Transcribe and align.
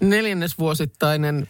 neljännesvuosittainen 0.00 1.48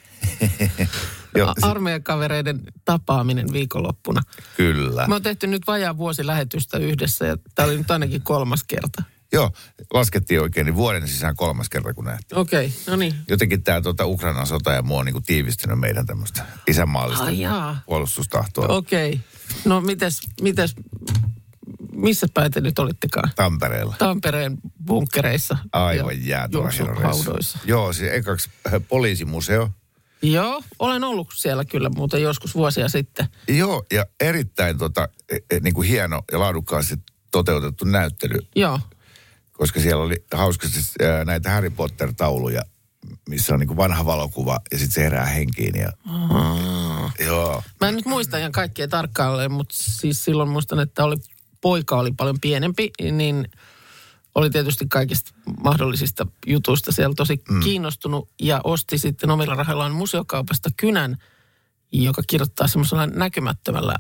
armeijakavereiden 1.63 2.61
tapaaminen 2.85 3.53
viikonloppuna. 3.53 4.23
Kyllä. 4.57 5.07
Me 5.07 5.15
on 5.15 5.23
tehty 5.23 5.47
nyt 5.47 5.63
vajaa 5.67 5.97
vuosi 5.97 6.27
lähetystä 6.27 6.79
yhdessä 6.79 7.27
ja 7.27 7.37
tämä 7.55 7.69
oli 7.69 7.79
nyt 7.79 7.91
ainakin 7.91 8.23
kolmas 8.23 8.65
kerta. 8.65 9.03
Joo, 9.33 9.51
laskettiin 9.95 10.41
oikein, 10.41 10.67
niin 10.67 10.75
vuoden 10.75 11.09
sisään 11.09 11.37
kolmas 11.37 11.69
kerta 11.69 11.95
kun 11.95 12.05
nähtiin. 12.05 12.39
Okei, 12.39 12.67
okay, 12.67 12.79
no 12.87 12.97
niin. 12.97 13.15
Jotenkin 13.29 13.63
tämä 13.63 13.81
tuota, 13.81 14.07
Ukrainan 14.07 14.47
sota 14.47 14.73
ja 14.73 14.83
muu 14.83 14.97
on 14.97 15.07
niin 15.07 15.23
tiivistynyt 15.23 15.79
meidän 15.79 16.07
tämmöistä 16.07 16.47
isänmaallista 16.69 17.25
Ai 17.25 17.41
jaa. 17.41 17.83
puolustustahtoa 17.87 18.67
Okei. 18.67 19.09
Okay. 19.09 19.21
No 19.65 19.81
mites, 19.81 20.21
mites, 20.41 20.75
missä 21.93 22.27
päin 22.35 22.53
te 22.53 22.61
nyt 22.61 22.79
olittekaan? 22.79 23.31
Tampereella. 23.37 23.95
Tampereen 23.99 24.59
bunkkereissa. 24.87 25.57
Aivan 25.73 26.27
jäätävä. 26.27 26.71
Joo, 27.65 27.93
siis 27.93 28.13
ekaksi 28.13 28.51
äh, 28.67 28.73
poliisimuseo. 28.89 29.71
Joo, 30.23 30.63
olen 30.79 31.05
ollut 31.05 31.29
siellä 31.35 31.65
kyllä 31.65 31.89
muuten 31.89 32.23
joskus 32.23 32.55
vuosia 32.55 32.89
sitten. 32.89 33.29
Joo, 33.49 33.85
ja 33.93 34.07
erittäin 34.21 34.79
tota, 34.79 35.09
e, 35.29 35.37
e, 35.51 35.61
niin 35.61 35.75
kuin 35.75 35.89
hieno 35.89 36.23
ja 36.33 36.39
laadukkaasti 36.39 36.95
toteutettu 37.31 37.85
näyttely, 37.85 38.39
Joo. 38.57 38.81
koska 39.53 39.81
siellä 39.81 40.05
oli 40.05 40.25
hauskasti 40.35 40.81
ää, 41.03 41.25
näitä 41.25 41.51
Harry 41.51 41.71
Potter-tauluja, 41.71 42.63
missä 43.29 43.55
on 43.55 43.61
niin 43.61 43.69
kuin 43.69 43.77
vanha 43.77 44.05
valokuva 44.05 44.61
ja 44.73 44.79
sitten 44.79 44.95
se 44.95 45.03
herää 45.03 45.27
henkiin. 45.27 45.75
Ja, 45.75 45.93
joo, 47.25 47.63
Mä 47.81 47.89
en 47.89 47.95
nyt 47.95 48.07
muista 48.07 48.39
ihan 48.39 48.53
kaikkea 48.53 48.89
tarkkaan, 48.89 49.53
mutta 49.53 49.75
siis 49.79 50.25
silloin 50.25 50.49
muistan, 50.49 50.81
että 50.81 51.05
oli, 51.05 51.17
poika 51.65 51.97
oli 51.97 52.13
paljon 52.13 52.41
pienempi, 52.41 52.91
niin 53.13 53.49
oli 54.35 54.51
tietysti 54.51 54.87
kaikista 54.89 55.31
mahdollisista 55.65 56.27
jutuista 56.47 56.93
siellä 56.93 57.15
tosi 57.15 57.43
mm. 57.51 57.61
kiinnostunut 57.61 58.29
ja 58.43 58.61
osti 58.65 58.99
sitten 58.99 59.31
omilla 59.31 59.55
rahoillaan 59.55 59.93
museokaupasta 59.93 60.71
kynän, 60.77 61.17
joka 61.93 62.23
kirjoittaa 62.27 62.67
semmoisella 62.67 63.07
näkymättömällä 63.07 63.95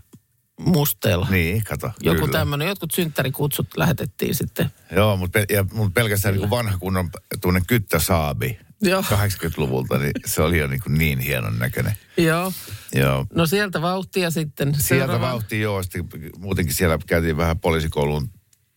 musteella. 0.60 1.26
niin, 1.30 1.64
kato. 1.64 1.90
Joku 2.00 2.20
kyllä. 2.20 2.38
tämmöinen, 2.38 2.68
jotkut 2.68 2.90
synttärikutsut 2.90 3.66
lähetettiin 3.76 4.34
sitten. 4.34 4.70
Joo, 4.96 5.16
mutta 5.16 5.38
pe- 5.38 5.54
ja, 5.54 5.64
mut 5.72 5.94
pelkästään 5.94 6.34
niin 6.34 6.40
kuin 6.40 6.50
vanha 6.50 6.78
kunnon 6.78 7.10
tunne 7.40 7.60
kyttäsaabi 7.66 8.58
Joo. 8.84 9.02
80-luvulta, 9.02 9.98
niin 9.98 10.12
se 10.26 10.42
oli 10.42 10.58
jo 10.58 10.66
niin, 10.66 10.82
kuin 10.82 10.98
niin 10.98 11.18
hienon 11.18 11.58
näköinen. 11.58 11.96
Joo. 12.16 12.52
Joo. 12.94 13.26
No 13.34 13.46
sieltä 13.46 13.82
vauhtia 13.82 14.30
sitten. 14.30 14.68
Sieltä 14.74 14.86
seuraavaan. 14.86 15.32
vauhti 15.32 15.60
joo, 15.60 15.82
sitten 15.82 16.08
muutenkin 16.38 16.74
siellä 16.74 16.98
käytiin 17.06 17.36
vähän 17.36 17.58
poliisikouluun 17.60 18.30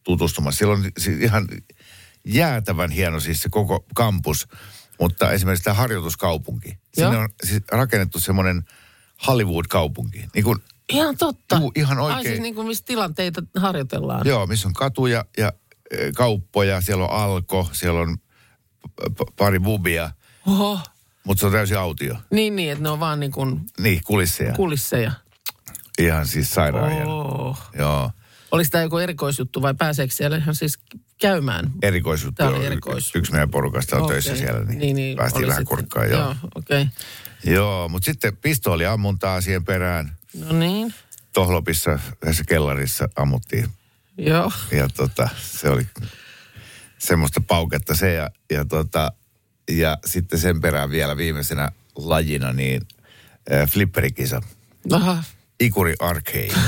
tutustumassa. 0.04 0.58
Siellä 0.58 0.74
on 0.76 0.84
siis 0.98 1.22
ihan 1.22 1.48
jäätävän 2.26 2.92
hieno 2.92 3.20
siis 3.20 3.42
se 3.42 3.50
koko 3.50 3.86
kampus, 3.96 4.48
mutta 5.00 5.32
esimerkiksi 5.32 5.64
tämä 5.64 5.74
harjoituskaupunki. 5.74 6.78
Sinne 6.94 7.14
Joo. 7.14 7.22
on 7.22 7.30
siis 7.44 7.62
rakennettu 7.72 8.20
semmoinen 8.20 8.64
Hollywood-kaupunki. 9.28 10.26
Niin 10.36 10.44
kuin, 10.44 10.60
Ihan 10.90 11.18
totta. 11.18 11.58
Juu, 11.58 11.72
ihan 11.76 12.00
Ai 12.00 12.06
oikein. 12.06 12.26
siis 12.28 12.40
niin 12.42 12.56
kuin 12.56 12.68
missä 12.68 12.84
tilanteita 12.86 13.42
harjoitellaan. 13.56 14.28
joo, 14.28 14.48
missä 14.48 14.68
on 14.68 14.74
katuja 14.74 15.26
ja 15.38 15.54
e, 15.92 16.12
kauppoja, 16.16 16.82
siellä 16.82 17.04
on 17.06 17.12
Alko, 17.12 17.70
siellä 17.72 18.00
on 18.00 18.18
pari 19.38 19.60
bubia, 19.60 20.12
Oho. 20.48 20.80
mutta 21.24 21.40
se 21.40 21.46
on 21.46 21.52
täysin 21.52 21.78
autio. 21.78 22.16
Niin, 22.32 22.56
niin, 22.56 22.72
että 22.72 22.84
ne 22.84 22.90
on 22.90 23.00
vaan 23.00 23.20
niin 23.20 23.32
kuin 23.32 23.60
Niin, 23.80 24.02
kulisseja. 24.06 24.54
kulisseja. 24.54 25.12
ihan 26.00 26.28
siis 26.28 26.54
sairaan. 26.54 27.08
Oh. 27.08 27.60
Joo, 27.78 28.12
Olisi 28.52 28.72
tämä 28.72 28.82
joku 28.84 28.98
erikoisjuttu 28.98 29.62
vai 29.62 29.74
pääseekö 29.74 30.14
siellä 30.14 30.38
ihan 30.38 30.56
siis 30.56 30.80
käymään? 31.22 31.72
erikoisjuttu. 31.82 32.44
Tää 32.44 32.50
oli 32.50 32.66
erikois. 32.66 33.16
Yksi 33.16 33.32
meidän 33.32 33.52
porukasta 33.52 33.96
on 33.96 34.02
Okei. 34.02 34.14
töissä 34.14 34.36
siellä, 34.36 34.64
niin, 34.66 35.18
päästiin 35.18 35.38
oli 35.40 35.48
vähän 35.48 35.62
sitten- 35.62 35.78
kurkkaan. 35.78 36.10
Joo, 36.10 36.20
Joo, 36.22 36.36
okei. 36.56 36.82
Okay. 36.82 37.54
joo 37.54 37.90
mutta 37.90 38.06
sitten 38.06 38.38
pistooliammuntaa 38.38 39.42
siihen 39.42 39.66
perään. 39.66 40.18
No 40.46 40.54
niin, 40.54 40.94
Tohlopissa, 41.34 42.00
yhdessä 42.24 42.44
kellarissa 42.48 43.10
ammuttiin. 43.16 43.68
joo. 44.18 44.52
Ja 44.72 44.88
tota, 44.90 45.30
se 45.42 45.70
oli 45.70 45.88
semmoista 46.98 47.42
pauketta 47.42 47.96
se. 47.96 48.14
Ja, 48.14 48.30
ja, 48.52 48.66
tota, 48.66 49.12
ja 49.72 49.98
sitten 50.06 50.40
sen 50.40 50.62
perään 50.62 50.90
vielä 50.90 51.18
viimeisenä 51.18 51.72
lajina 51.96 52.54
niin 52.54 52.82
äh, 53.52 53.70
flipperikisa. 53.70 54.42
Aha, 54.92 55.24
Ikuri 55.60 55.96
Arcade. 56.00 56.54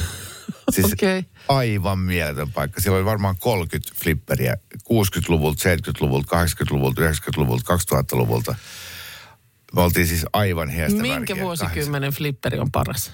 Siis 0.72 0.94
Okei. 0.94 1.25
aivan 1.47 2.00
mieletön 2.00 2.51
paikka. 2.51 2.81
Siellä 2.81 2.97
oli 2.97 3.06
varmaan 3.06 3.35
30 3.39 3.91
flipperiä 4.03 4.57
60-luvulta, 4.75 5.63
70-luvulta, 5.69 6.45
80-luvulta, 6.45 7.01
90-luvulta, 7.01 7.73
2000-luvulta. 7.95 8.56
Me 9.75 9.81
oltiin 9.81 10.07
siis 10.07 10.25
aivan 10.34 10.69
hiestä 10.69 11.01
minkä 11.01 11.19
värkiä. 11.19 11.44
vuosikymmenen 11.44 12.12
flipperi 12.12 12.59
on 12.59 12.72
paras? 12.72 13.12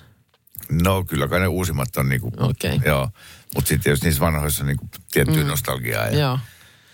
No 0.71 1.03
kyllä 1.03 1.27
kai 1.27 1.39
ne 1.39 1.47
uusimmat 1.47 1.97
on 1.97 2.09
niinku, 2.09 2.31
Okei. 2.37 2.79
joo. 2.85 3.09
Mutta 3.55 3.67
sitten 3.69 3.89
jos 3.91 4.03
niissä 4.03 4.21
vanhoissa 4.21 4.63
on 4.63 4.67
niinku 4.67 4.89
tiettyä 5.11 5.43
mm. 5.43 5.47
nostalgiaa. 5.47 6.05
Ja 6.05 6.19
Joo. 6.19 6.39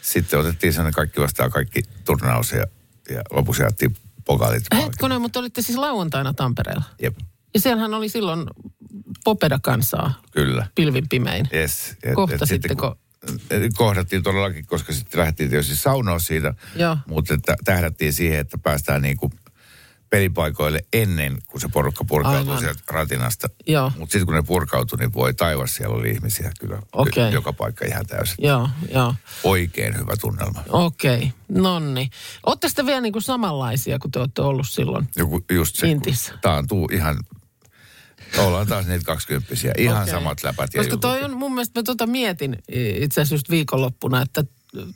Sitten 0.01 0.39
otettiin 0.39 0.73
sellainen 0.73 0.94
kaikki 0.94 1.22
vastaan 1.22 1.51
kaikki 1.51 1.84
turnaus 2.06 2.51
ja, 2.51 2.66
ja 3.09 3.22
lopuksi 3.31 3.62
jaettiin 3.62 3.97
pokalit. 4.25 4.63
Hetkonen, 4.75 5.22
mutta 5.22 5.39
olitte 5.39 5.62
siis 5.62 5.78
lauantaina 5.78 6.34
Tampereella. 6.34 6.84
Jep, 7.01 7.17
Ja 7.53 7.59
siellähän 7.59 7.94
oli 7.94 8.09
silloin 8.09 8.47
Popeda-kansaa 9.23 10.22
kyllä. 10.31 10.67
pilvin 10.75 11.09
pimein. 11.09 11.50
Yes. 11.53 11.95
Et, 12.03 12.13
Kohtasitteko? 12.13 12.95
sitten, 13.19 13.59
kun, 13.59 13.75
kohdattiin 13.78 14.23
todellakin, 14.23 14.66
koska 14.66 14.94
sitten 14.94 15.19
lähdettiin 15.19 15.50
tietysti 15.50 15.75
saunoa 15.75 16.19
siitä. 16.19 16.53
Joo. 16.75 16.97
Mutta 17.07 17.33
että 17.33 17.56
tähdättiin 17.66 18.13
siihen, 18.13 18.39
että 18.39 18.57
päästään 18.57 19.01
niinku 19.01 19.31
pelipaikoille 20.12 20.86
ennen 20.94 21.38
kuin 21.48 21.62
se 21.62 21.68
porukka 21.68 22.04
purkautuu 22.04 22.40
Aivan. 22.40 22.60
sieltä 22.60 22.82
ratinasta. 22.88 23.48
Mutta 23.98 24.12
sitten 24.12 24.26
kun 24.26 24.36
ne 24.36 24.42
purkautui, 24.42 25.00
niin 25.00 25.14
voi 25.14 25.34
taivas, 25.34 25.76
siellä 25.76 25.96
oli 25.96 26.10
ihmisiä 26.10 26.52
kyllä. 26.60 26.82
Okei. 26.94 27.32
Joka 27.32 27.54
paikka 27.54 27.86
ihan 27.86 28.06
täysin. 28.06 28.36
Joo, 28.40 28.70
joo. 28.94 29.16
Oikein 29.44 29.98
hyvä 29.98 30.14
tunnelma. 30.22 30.64
Okei, 30.70 31.34
nonni. 31.50 32.10
Ootte 32.46 32.68
sitten 32.68 32.86
vielä 32.86 33.02
niin 33.02 33.14
kuin 33.14 33.24
samanlaisia 33.24 34.00
kuin 34.00 34.12
te 34.12 34.20
olette 34.20 34.42
ollut 34.42 34.70
silloin? 34.70 35.10
Joku 35.16 35.46
just 35.52 35.76
se, 35.76 35.88
Intissä. 35.90 36.34
taantuu 36.42 36.90
ihan, 36.92 37.18
ollaan 38.38 38.68
taas 38.68 38.88
niitä 38.88 39.06
kaksikymppisiä. 39.06 39.74
Ihan 39.78 40.02
Okei. 40.02 40.12
samat 40.12 40.44
läpät 40.44 40.70
Koska 40.72 40.82
jutut. 40.82 41.02
toi 41.02 41.24
on 41.24 41.38
mun 41.38 41.54
mielestä, 41.54 41.80
mä 41.80 41.84
tota 41.84 42.08
mietin 42.08 42.58
itse 42.96 43.22
asiassa 43.22 43.36
just 43.36 43.50
viikonloppuna, 43.50 44.22
että 44.22 44.44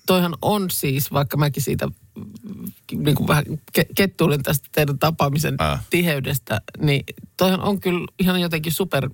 toihan 0.06 0.36
on 0.42 0.70
siis, 0.72 1.12
vaikka 1.12 1.38
mäkin 1.38 1.64
siitä 1.64 1.88
mm, 1.88 2.72
niin 2.98 3.16
kuin 3.16 3.28
vähän 3.28 3.46
ke- 3.80 3.92
kettuilin 3.96 4.44
tästä 4.44 4.68
teidän 4.72 5.00
tapaamisen 5.00 5.56
Ah. 5.58 5.86
tiheydestä, 5.90 6.62
niin 6.80 7.04
toihan 7.38 7.62
on 7.62 7.80
kyllä 7.80 8.08
ihan 8.20 8.42
jotenkin 8.42 8.72
super 8.72 9.10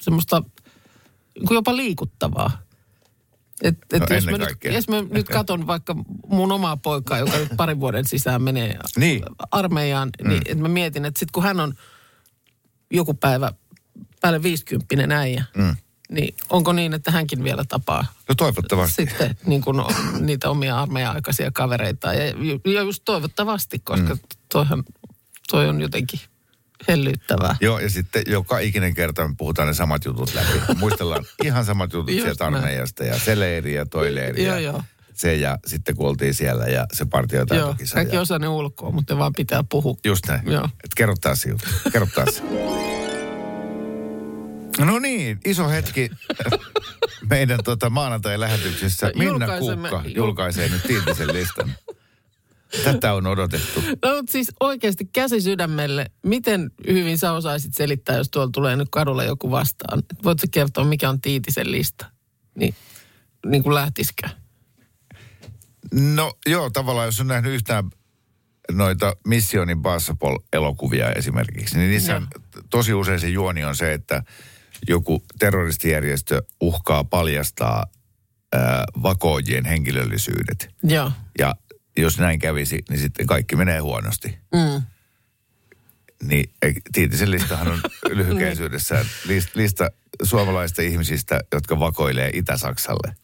semmoista 0.00 0.42
niin 1.34 1.46
kuin 1.46 1.54
jopa 1.54 1.76
liikuttavaa. 1.76 2.62
Et, 3.62 3.78
et 3.92 4.00
No 4.00 4.06
jos, 4.16 4.26
mä 4.26 4.38
nyt, 4.38 4.48
jos 4.74 4.88
mä 4.88 4.96
nyt 5.10 5.28
katon 5.28 5.66
vaikka 5.66 5.96
mun 6.26 6.52
omaa 6.52 6.76
poikaa, 6.76 7.18
joka 7.18 7.38
nyt 7.38 7.48
parin 7.56 7.80
vuoden 7.80 8.04
sisään 8.04 8.42
menee 8.42 8.78
Niin. 8.96 9.22
armeijaan, 9.50 10.10
mm. 10.22 10.28
niin 10.28 10.42
että 10.46 10.62
mä 10.62 10.68
mietin, 10.68 11.04
että 11.04 11.18
sitten 11.18 11.32
kun 11.32 11.42
hän 11.42 11.60
on 11.60 11.74
joku 12.90 13.14
päivä 13.14 13.52
päälle 14.20 14.42
50 14.42 15.18
äijä, 15.18 15.44
mm. 15.56 15.76
Niin 16.10 16.34
onko 16.50 16.72
niin, 16.72 16.94
että 16.94 17.10
hänkin 17.10 17.44
vielä 17.44 17.64
tapaa 17.68 18.06
No 18.28 18.34
toivottavasti. 18.34 18.94
sitten 19.06 19.36
niin 19.46 19.62
kuin 19.62 19.76
niitä 20.20 20.50
omia 20.50 20.80
armeija-aikaisia 20.80 21.50
kavereita. 21.50 22.14
Ja, 22.14 22.24
ja 22.74 22.82
just 22.82 23.02
toivottavasti, 23.04 23.78
koska 23.78 24.14
mm. 24.14 24.20
toihan, 24.52 24.84
toi 25.50 25.68
on 25.68 25.80
jotenkin 25.80 26.20
hellyyttävää. 26.88 27.56
Joo, 27.60 27.78
ja 27.78 27.90
sitten 27.90 28.22
joka 28.26 28.58
ikinen 28.58 28.94
kerta 28.94 29.28
me 29.28 29.34
puhutaan 29.38 29.68
ne 29.68 29.74
samat 29.74 30.04
jutut 30.04 30.34
läpi. 30.34 30.74
Muistellaan 30.78 31.24
ihan 31.44 31.64
samat 31.64 31.92
jutut 31.92 32.10
Just 32.10 32.22
sieltä 32.24 32.46
armeijasta 32.46 33.04
ja 33.04 33.18
se 33.18 33.40
leiri 33.40 33.74
ja 33.74 33.86
toi 33.86 34.14
leiri. 34.14 34.44
Joo, 34.44 34.58
joo. 34.58 34.82
Se 35.14 35.34
ja 35.34 35.58
sitten 35.66 35.96
kun 35.96 36.08
oltiin 36.08 36.34
siellä 36.34 36.64
ja 36.66 36.86
se 36.92 37.04
partio 37.04 37.38
Joo, 37.38 37.46
täytokisa. 37.46 37.94
kaikki 37.94 38.16
ja... 38.16 38.20
osaa 38.20 38.38
ne 38.38 38.48
ulkoa, 38.48 38.90
mutta 38.90 39.14
ne 39.14 39.18
vaan 39.18 39.32
pitää 39.36 39.64
puhua. 39.68 39.96
Just 40.04 40.26
näin. 40.28 40.52
Joo. 40.52 40.64
Et 40.64 40.94
kerro 40.96 41.14
taas 41.20 41.46
juttu. 41.46 41.68
Kerro 41.92 42.08
taas. 42.14 42.42
No 44.78 44.98
niin, 44.98 45.40
iso 45.44 45.68
hetki 45.68 46.10
meidän 47.30 47.58
tota, 47.64 47.90
maanantai-lähetyksessä. 47.90 49.10
Minna 49.16 49.58
Kuukka 49.58 50.02
jul- 50.04 50.16
julkaisee 50.16 50.68
nyt 50.68 50.82
Tiitisen 50.82 51.32
listan. 51.32 51.74
Tätä 52.84 53.14
on 53.14 53.26
odotettu. 53.26 53.80
No 53.80 54.16
mutta 54.16 54.32
siis 54.32 54.52
oikeasti 54.60 55.04
käsi 55.12 55.40
sydämelle, 55.40 56.06
miten 56.22 56.70
hyvin 56.86 57.18
sä 57.18 57.32
osaisit 57.32 57.74
selittää, 57.74 58.16
jos 58.16 58.30
tuolla 58.30 58.50
tulee 58.52 58.76
nyt 58.76 58.88
kadulla 58.90 59.24
joku 59.24 59.50
vastaan? 59.50 60.02
Voitko 60.24 60.46
kertoa, 60.50 60.84
mikä 60.84 61.10
on 61.10 61.20
Tiitisen 61.20 61.72
lista? 61.72 62.06
Niin, 62.54 62.74
niin 63.46 63.62
kuin 63.62 63.74
lähtisikö? 63.74 64.28
No 65.94 66.32
joo, 66.46 66.70
tavallaan 66.70 67.06
jos 67.06 67.20
on 67.20 67.26
nähnyt 67.26 67.54
yhtään 67.54 67.90
noita 68.72 69.16
Mission 69.26 69.68
Impossible-elokuvia 69.70 71.12
esimerkiksi, 71.12 71.78
niin 71.78 71.90
niissä 71.90 72.22
tosi 72.70 72.94
usein 72.94 73.20
se 73.20 73.28
juoni 73.28 73.64
on 73.64 73.76
se, 73.76 73.92
että 73.92 74.22
joku 74.88 75.22
terroristijärjestö 75.38 76.42
uhkaa 76.60 77.04
paljastaa 77.04 77.86
ää, 78.52 78.84
vakoojien 79.02 79.64
henkilöllisyydet. 79.64 80.68
Joo. 80.82 81.12
Ja 81.38 81.54
jos 81.96 82.18
näin 82.18 82.38
kävisi, 82.38 82.82
niin 82.88 83.00
sitten 83.00 83.26
kaikki 83.26 83.56
menee 83.56 83.78
huonosti. 83.78 84.38
Mm. 84.54 84.82
Niin 86.22 86.50
Tiitisen 86.92 87.30
listahan 87.30 87.68
on 87.68 87.80
lyhykäisyydessään 88.18 89.04
list- 89.04 89.50
lista 89.54 89.90
suomalaisista 90.22 90.82
ihmisistä, 90.82 91.40
jotka 91.52 91.78
vakoilee 91.78 92.30
Itä-Saksalle. 92.32 93.16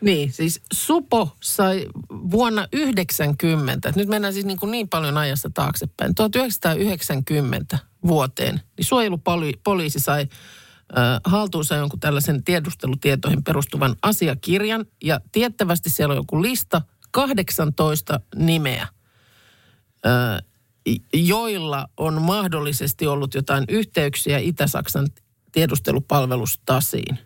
Niin, 0.00 0.32
siis 0.32 0.60
Supo 0.72 1.36
sai 1.42 1.86
vuonna 2.10 2.68
90, 2.72 3.92
nyt 3.96 4.08
mennään 4.08 4.34
siis 4.34 4.46
niin, 4.46 4.58
kuin 4.58 4.70
niin 4.70 4.88
paljon 4.88 5.16
ajassa 5.16 5.50
taaksepäin, 5.54 6.14
1990 6.14 7.78
vuoteen, 8.06 8.60
niin 8.76 8.84
suojelupoliisi 8.84 10.00
sai 10.00 10.28
haltuunsa 11.24 11.74
jonkun 11.74 12.00
tällaisen 12.00 12.44
tiedustelutietoihin 12.44 13.44
perustuvan 13.44 13.96
asiakirjan, 14.02 14.86
ja 15.04 15.20
tiettävästi 15.32 15.90
siellä 15.90 16.12
on 16.12 16.16
joku 16.16 16.42
lista, 16.42 16.82
18 17.10 18.20
nimeä, 18.36 18.88
joilla 21.14 21.88
on 21.96 22.22
mahdollisesti 22.22 23.06
ollut 23.06 23.34
jotain 23.34 23.64
yhteyksiä 23.68 24.38
Itä-Saksan 24.38 25.08
tiedustelupalvelustasiin. 25.52 27.18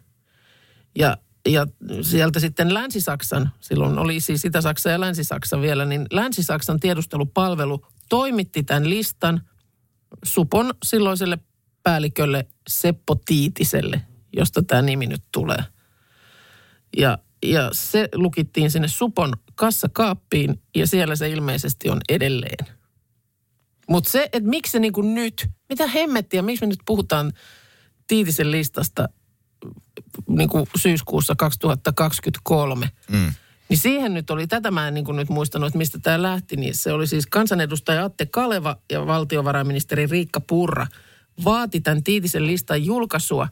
Ja, 0.99 1.17
ja 1.49 1.67
sieltä 2.03 2.41
sitten 2.41 2.75
Länsi-Saksan, 2.75 3.50
silloin 3.61 3.99
oli 3.99 4.20
siis 4.20 4.44
Itä-Saksa 4.44 4.91
ja 4.91 5.00
Länsi-Saksa 5.00 5.61
vielä, 5.61 5.85
niin 5.85 6.06
Länsi-Saksan 6.11 6.81
tiedustelupalvelu 6.81 7.87
toimitti 8.09 8.62
tämän 8.62 8.91
listan 8.91 9.41
Supon 10.25 10.75
silloiselle 10.85 11.38
päällikölle 11.82 12.46
Seppo 12.69 13.14
Tiitiselle, 13.14 14.00
josta 14.37 14.62
tämä 14.62 14.82
nimi 14.82 15.06
nyt 15.06 15.23
tulee. 15.32 15.64
Ja, 16.96 17.19
ja 17.46 17.70
se 17.73 18.08
lukittiin 18.14 18.70
sinne 18.70 18.88
Supon 18.88 19.32
kassakaappiin 19.55 20.61
ja 20.76 20.87
siellä 20.87 21.17
se 21.17 21.29
ilmeisesti 21.29 21.90
on 21.90 22.00
edelleen. 22.08 22.67
Mutta 23.88 24.11
se, 24.11 24.29
että 24.32 24.49
miksi 24.49 24.73
se 24.73 24.79
niin 24.79 24.93
kuin 24.93 25.14
nyt, 25.14 25.46
mitä 25.69 25.87
hemmettiä, 25.87 26.43
miksi 26.43 26.64
me 26.67 26.69
nyt 26.70 26.81
puhutaan 26.87 27.32
Tiitisen 28.06 28.50
listasta 28.50 29.08
niin 30.28 30.49
kuin 30.49 30.67
syyskuussa 30.76 31.35
2023, 31.37 32.90
Mm. 33.11 33.32
niin 33.69 33.78
siihen 33.78 34.14
nyt 34.14 34.31
oli, 34.31 34.46
tätä 34.46 34.70
mä 34.70 34.88
en 34.88 34.94
niin 34.94 35.05
kuin 35.05 35.17
nyt 35.17 35.28
muistanut, 35.28 35.67
että 35.67 35.78
mistä 35.78 35.99
tämä 35.99 36.23
lähti, 36.23 36.56
niin 36.56 36.75
se 36.75 36.93
oli 36.93 37.06
siis 37.06 37.26
kansanedustaja 37.26 38.05
Atte 38.05 38.26
Kaleva 38.26 38.76
ja 38.93 39.06
valtiovarainministeri 39.06 40.06
Riikka 40.06 40.40
Purra 40.40 40.87
vaati 41.44 41.81
tämän 41.81 42.05
Tiitisen 42.05 42.46
listan 42.46 42.84
julkaisua, 42.84 43.49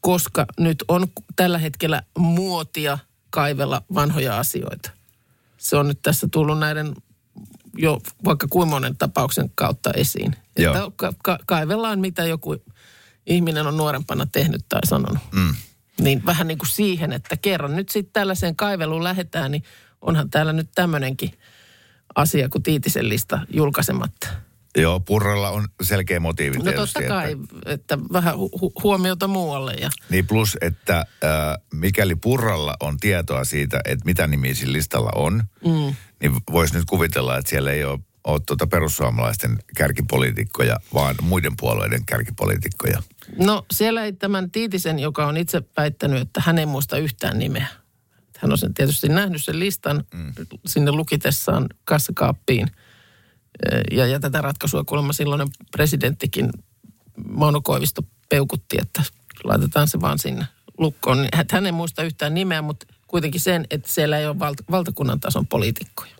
koska 0.00 0.46
nyt 0.60 0.84
on 0.88 1.06
tällä 1.36 1.58
hetkellä 1.58 2.02
muotia 2.18 2.98
kaivella 3.30 3.82
vanhoja 3.94 4.38
asioita. 4.38 4.90
Se 5.56 5.76
on 5.76 5.88
nyt 5.88 6.02
tässä 6.02 6.28
tullut 6.30 6.58
näiden 6.58 6.94
jo 7.78 8.00
vaikka 8.24 8.46
kuinka 8.50 8.70
monen 8.70 8.96
tapauksen 8.96 9.50
kautta 9.54 9.90
esiin. 9.90 10.36
Joo. 10.58 10.74
Että 10.74 10.90
ka- 10.96 11.14
ka- 11.22 11.38
kaivellaan, 11.46 12.00
mitä 12.00 12.24
joku 12.24 12.56
ihminen 13.26 13.66
on 13.66 13.76
nuorempana 13.76 14.26
tehnyt 14.32 14.64
tai 14.68 14.80
sanonut. 14.84 15.22
Mm. 15.32 15.54
Niin 16.00 16.26
vähän 16.26 16.48
niin 16.48 16.58
kuin 16.58 16.68
siihen, 16.68 17.12
että 17.12 17.36
kerran 17.36 17.76
nyt 17.76 17.88
sitten 17.88 18.12
tällaiseen 18.12 18.56
kaiveluun 18.56 19.04
lähdetään, 19.04 19.50
niin 19.50 19.62
onhan 20.00 20.30
täällä 20.30 20.52
nyt 20.52 20.70
tämmöinenkin 20.74 21.32
asia 22.14 22.48
kuin 22.48 22.62
Tiitisen 22.62 23.08
lista 23.08 23.40
julkaisematta. 23.50 24.28
Joo, 24.76 25.00
Purralla 25.00 25.50
on 25.50 25.68
selkeä 25.82 26.20
motiivi 26.20 26.56
No 26.56 26.64
tietysti, 26.64 26.92
totta 26.92 27.08
kai, 27.08 27.32
Että, 27.32 27.72
että 27.72 27.98
vähän 28.12 28.34
hu- 28.34 28.60
hu- 28.60 28.82
huomiota 28.82 29.28
muualle. 29.28 29.74
Ja, 29.74 29.90
niin 30.10 30.26
plus, 30.26 30.56
että 30.60 30.98
äh, 30.98 31.06
mikäli 31.74 32.14
Purralla 32.14 32.74
on 32.80 32.96
tietoa 32.96 33.44
siitä, 33.44 33.80
että 33.84 34.04
mitä 34.04 34.26
nimiä 34.26 34.54
sillä 34.54 34.72
listalla 34.72 35.10
on, 35.14 35.44
mm. 35.64 35.94
niin 36.20 36.32
voisi 36.52 36.74
nyt 36.74 36.84
kuvitella, 36.84 37.38
että 37.38 37.50
siellä 37.50 37.72
ei 37.72 37.84
ole, 37.84 37.98
ole 38.24 38.40
tuota 38.46 38.66
perussuomalaisten 38.66 39.58
kärkipoliitikkoja, 39.76 40.76
vaan 40.94 41.14
muiden 41.22 41.52
puolueiden 41.56 42.06
kärkipoliitikkoja. 42.06 43.02
no 43.38 43.66
siellä 43.72 44.04
ei 44.04 44.12
tämän 44.12 44.50
Tiitisen, 44.50 44.98
joka 44.98 45.26
on 45.26 45.36
itse 45.36 45.62
väittänyt, 45.76 46.20
että 46.20 46.42
hän 46.46 46.58
ei 46.58 46.66
muista 46.66 46.98
yhtään 46.98 47.38
nimeä. 47.38 47.66
Hän 48.38 48.52
on 48.52 48.58
sen 48.58 48.74
tietysti 48.74 49.08
nähnyt 49.08 49.44
sen 49.44 49.58
listan 49.58 50.04
mm. 50.14 50.32
sinne 50.66 50.92
lukitessaan 50.92 51.66
kassakaappiin. 51.84 52.70
Ja, 53.90 54.06
ja 54.06 54.20
tätä 54.20 54.40
ratkaisua 54.42 54.84
kuulemma 54.84 55.12
silloinen 55.12 55.48
presidenttikin 55.72 56.50
Mauno 57.28 57.60
Koivisto 57.60 58.02
peukutti, 58.28 58.76
että 58.82 59.02
laitetaan 59.44 59.88
se 59.88 60.00
vaan 60.00 60.18
sinne 60.18 60.46
lukkoon. 60.78 61.18
Niin 61.22 61.28
hän- 61.52 61.66
ei 61.66 61.72
muista 61.72 62.02
yhtään 62.02 62.34
nimeä, 62.34 62.62
mutta 62.62 62.86
kuitenkin 63.06 63.40
sen, 63.40 63.66
että 63.70 63.88
siellä 63.92 64.18
ei 64.18 64.26
ole 64.26 64.38
valta, 64.38 64.64
valtakunnan 64.70 65.20
tason 65.20 65.46
poliitikkoja. 65.46 66.10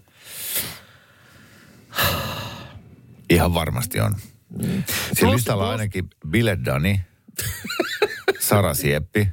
Ihan 3.30 3.54
varmasti 3.54 4.00
on. 4.00 4.16
Sillä 4.60 4.84
Plus- 5.20 5.34
listalla 5.34 5.64
on 5.64 5.70
ainakin 5.70 6.10
Bile 6.28 6.58
Dani, 6.64 7.00
Sara 8.48 8.74
Sieppi, 8.74 9.28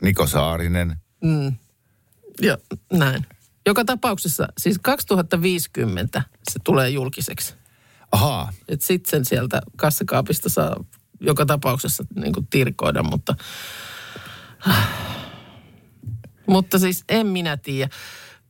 Niko 0.00 0.26
Saarinen. 0.26 0.96
Ja 2.40 2.58
näin. 2.92 3.26
Joka 3.68 3.84
tapauksessa, 3.84 4.48
siis 4.58 4.78
2050 4.82 6.22
se 6.50 6.58
tulee 6.64 6.90
julkiseksi. 6.90 7.54
Ahaa, 8.12 8.52
Että 8.68 8.86
sitten 8.86 9.10
sen 9.10 9.24
sieltä 9.24 9.60
kassakaapista 9.76 10.48
saa 10.48 10.84
joka 11.20 11.46
tapauksessa 11.46 12.04
niin 12.14 12.32
kuin 12.32 12.46
tirkoida, 12.46 13.02
mutta... 13.02 13.34
mutta 16.46 16.78
siis 16.78 17.04
en 17.08 17.26
minä 17.26 17.56
tiedä. 17.56 17.90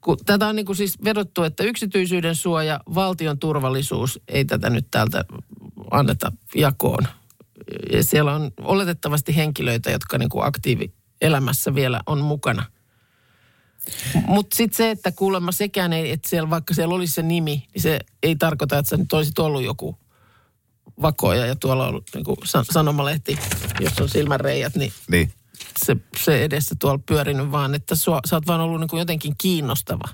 Kun 0.00 0.16
tätä 0.26 0.46
on 0.46 0.56
niin 0.56 0.66
kuin 0.66 0.76
siis 0.76 1.04
vedottu, 1.04 1.42
että 1.42 1.64
yksityisyyden 1.64 2.34
suoja, 2.34 2.80
valtion 2.94 3.38
turvallisuus 3.38 4.20
ei 4.28 4.44
tätä 4.44 4.70
nyt 4.70 4.86
täältä 4.90 5.24
anneta 5.90 6.32
jakoon. 6.54 7.06
Ja 7.92 8.04
siellä 8.04 8.34
on 8.34 8.50
oletettavasti 8.58 9.36
henkilöitä, 9.36 9.90
jotka 9.90 10.18
niin 10.18 10.28
kuin 10.28 10.44
aktiivielämässä 10.44 11.74
vielä 11.74 12.00
on 12.06 12.20
mukana. 12.20 12.64
Mutta 14.26 14.56
sitten 14.56 14.76
se, 14.76 14.90
että 14.90 15.12
kuulemma 15.12 15.52
sekään 15.52 15.92
ei, 15.92 16.10
että 16.10 16.28
siellä, 16.28 16.50
vaikka 16.50 16.74
siellä 16.74 16.94
olisi 16.94 17.12
se 17.12 17.22
nimi, 17.22 17.66
niin 17.74 17.82
se 17.82 18.00
ei 18.22 18.36
tarkoita, 18.36 18.78
että 18.78 18.90
sä 18.90 18.96
nyt 18.96 19.12
olisit 19.12 19.38
ollut 19.38 19.62
joku 19.62 19.98
vakoja 21.02 21.46
ja 21.46 21.56
tuolla 21.56 21.82
on 21.82 21.88
ollut 21.88 22.10
niin 22.14 22.24
kuin 22.24 22.36
sanomalehti, 22.62 23.38
jos 23.80 23.98
on 24.00 24.08
silmänreijät, 24.08 24.76
niin 24.76 24.92
niin. 25.10 25.32
se, 25.84 25.96
se 26.24 26.44
edessä 26.44 26.74
tuolla 26.78 27.02
pyörinyt 27.06 27.50
vaan, 27.50 27.74
että 27.74 27.94
sua, 27.94 28.20
sä 28.28 28.36
oot 28.36 28.46
vaan 28.46 28.60
ollut 28.60 28.80
niin 28.80 28.88
kuin 28.88 28.98
jotenkin 28.98 29.34
kiinnostava. 29.38 30.08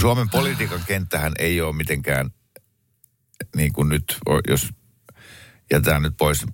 Suomen 0.00 0.30
politiikan 0.30 0.80
kenttähän 0.86 1.32
ei 1.38 1.60
ole 1.60 1.76
mitenkään, 1.76 2.30
niin 3.56 3.72
kuin 3.72 3.88
nyt, 3.88 4.18
jos 4.48 4.68
jätetään 5.70 6.02
nyt 6.02 6.14
pois 6.18 6.46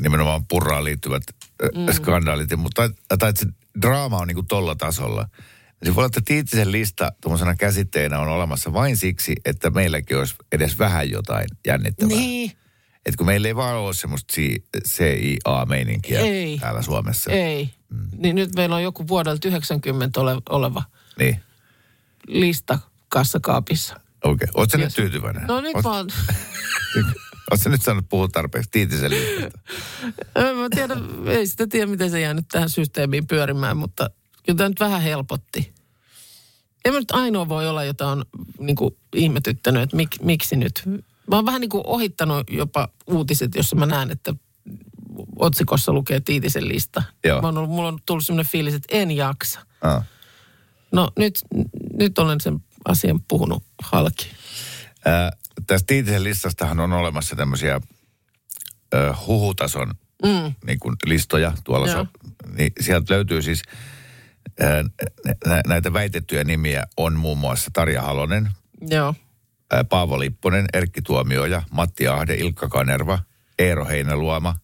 nimenomaan 0.00 0.46
purraan 0.46 0.84
liittyvät 0.84 1.22
mm. 1.74 1.92
skandaalit, 1.92 2.56
mutta 2.56 2.90
tai 3.18 3.32
se 3.36 3.46
draama 3.82 4.16
on 4.18 4.28
niin 4.28 4.34
kuin 4.34 4.46
tolla 4.46 4.74
tasolla. 4.74 5.28
Se 5.84 5.94
voi 5.94 6.00
olla, 6.00 6.06
että 6.06 6.20
Tiitisen 6.24 6.72
lista 6.72 7.12
tuommoisena 7.20 7.54
käsitteenä 7.54 8.18
on 8.18 8.28
olemassa 8.28 8.72
vain 8.72 8.96
siksi, 8.96 9.36
että 9.44 9.70
meilläkin 9.70 10.18
olisi 10.18 10.34
edes 10.52 10.78
vähän 10.78 11.10
jotain 11.10 11.46
jännittävää. 11.66 12.16
Niin. 12.16 12.50
Että 13.06 13.16
kun 13.18 13.26
meillä 13.26 13.48
ei 13.48 13.56
vaan 13.56 13.76
ole 13.76 13.94
semmoista 13.94 14.34
CIA-meininkiä 14.88 16.20
Ei. 16.20 16.58
täällä 16.58 16.82
Suomessa. 16.82 17.30
Ei. 17.30 17.70
Mm. 17.88 18.08
Niin 18.18 18.36
nyt 18.36 18.54
meillä 18.54 18.76
on 18.76 18.82
joku 18.82 19.08
vuodelta 19.08 19.48
90 19.48 20.20
ole, 20.20 20.36
oleva 20.48 20.82
Niin, 21.18 21.40
lista 22.26 22.78
kassakaapissa. 23.08 23.94
okei. 23.94 24.32
Okay. 24.34 24.48
Oletko 24.54 24.76
nyt 24.78 24.94
tyytyväinen? 24.94 25.42
No 25.46 25.60
nyt 25.60 25.76
Oot- 25.76 25.82
mä 25.82 25.90
oon... 25.96 26.08
Oletko 27.50 27.68
nyt 27.70 27.82
saanut 27.82 28.08
puhua 28.08 28.28
tarpeeksi 28.28 28.70
Tiitisen 28.70 29.10
mä 30.34 30.68
tiedä, 30.74 30.94
ei 31.26 31.46
sitä 31.46 31.66
tiedä, 31.66 31.86
miten 31.86 32.10
se 32.10 32.20
jäänyt 32.20 32.44
tähän 32.52 32.70
systeemiin 32.70 33.26
pyörimään, 33.26 33.76
mutta 33.76 34.10
kyllä 34.42 34.56
tämä 34.56 34.68
nyt 34.68 34.80
vähän 34.80 35.02
helpotti. 35.02 35.74
En 36.84 36.92
mä 36.92 36.98
nyt 36.98 37.10
ainoa 37.10 37.48
voi 37.48 37.68
olla, 37.68 37.84
jota 37.84 38.08
on 38.08 38.24
niin 38.58 38.76
kuin, 38.76 38.96
ihmetyttänyt, 39.14 39.82
että 39.82 39.96
mik, 39.96 40.10
miksi 40.22 40.56
nyt. 40.56 40.82
Mä 41.30 41.36
oon 41.36 41.46
vähän 41.46 41.60
niin 41.60 41.68
kuin 41.68 41.86
ohittanut 41.86 42.50
jopa 42.50 42.88
uutiset, 43.06 43.54
jossa 43.54 43.76
mä 43.76 43.86
näen, 43.86 44.10
että 44.10 44.34
otsikossa 45.36 45.92
lukee 45.92 46.20
Tiitisen 46.20 46.68
lista. 46.68 47.02
Joo. 47.24 47.40
Mä 47.40 47.48
oon 47.48 47.58
ollut, 47.58 47.70
mulla 47.70 47.88
on 47.88 47.98
tullut 48.06 48.24
sellainen 48.24 48.50
fiilis, 48.50 48.74
että 48.74 48.96
en 48.96 49.10
jaksa. 49.10 49.60
Ah. 49.82 50.04
No 50.92 51.10
nyt, 51.16 51.40
nyt 51.98 52.18
olen 52.18 52.40
sen 52.40 52.60
asian 52.84 53.20
puhunut 53.28 53.62
halki. 53.82 54.30
Ää, 55.04 55.32
tästä 55.66 55.86
Tiitisen 55.86 56.24
listastahan 56.24 56.80
on 56.80 56.92
olemassa 56.92 57.36
tämmöisiä 57.36 57.80
ö, 58.94 59.14
huhutason 59.26 59.94
mm. 60.22 60.54
niin 60.66 60.78
kuin 60.78 60.96
listoja 61.04 61.52
tuolla. 61.64 61.92
So, 61.92 62.06
niin 62.56 62.72
sieltä 62.80 63.14
löytyy 63.14 63.42
siis 63.42 63.62
ää, 64.60 64.84
nä, 65.46 65.60
näitä 65.66 65.92
väitettyjä 65.92 66.44
nimiä 66.44 66.84
on 66.96 67.14
muun 67.16 67.38
muassa 67.38 67.70
Tarja 67.72 68.02
Halonen, 68.02 68.50
Joo. 68.80 69.14
ää, 69.72 69.84
Paavo 69.84 70.18
Lipponen, 70.18 70.66
Erkki 70.72 71.02
Tuomioja, 71.02 71.62
Matti 71.70 72.08
Ahde, 72.08 72.34
Ilkka 72.34 72.68
Kanerva, 72.68 73.18
Eero 73.58 73.86
Heinäluoma. 73.86 74.54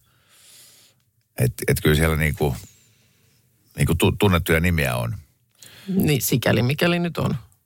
Että 1.39 1.63
et 1.67 1.81
kyllä 1.83 1.95
siellä 1.95 2.15
niinku, 2.15 2.55
niinku 3.77 3.95
tu, 3.95 4.11
tunnettuja 4.11 4.59
nimiä 4.59 4.95
on, 4.95 5.15
Niin 5.87 6.21
sikäli 6.21 6.61
mikäli 6.61 6.99
nyt 6.99 7.17
on. 7.17 7.35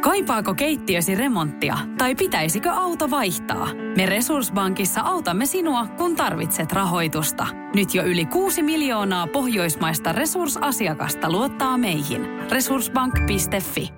Kaipaako 0.00 0.54
keittiösi 0.54 1.14
remonttia 1.14 1.78
tai 1.98 2.14
pitäisikö 2.14 2.70
auto 2.70 3.10
vaihtaa? 3.10 3.74
Me 3.96 4.06
Resurssbankissa 4.06 5.00
autamme 5.00 5.46
sinua, 5.46 5.86
kun 5.86 6.16
tarvitset 6.16 6.72
rahoitusta. 6.72 7.46
Nyt 7.74 7.94
jo 7.94 8.04
yli 8.04 8.26
6 8.26 8.62
miljoonaa 8.62 9.26
pohjoismaista 9.26 10.12
resursasiakasta 10.12 11.32
luottaa 11.32 11.78
meihin. 11.78 12.26
Resurssbank.fi 12.50 13.88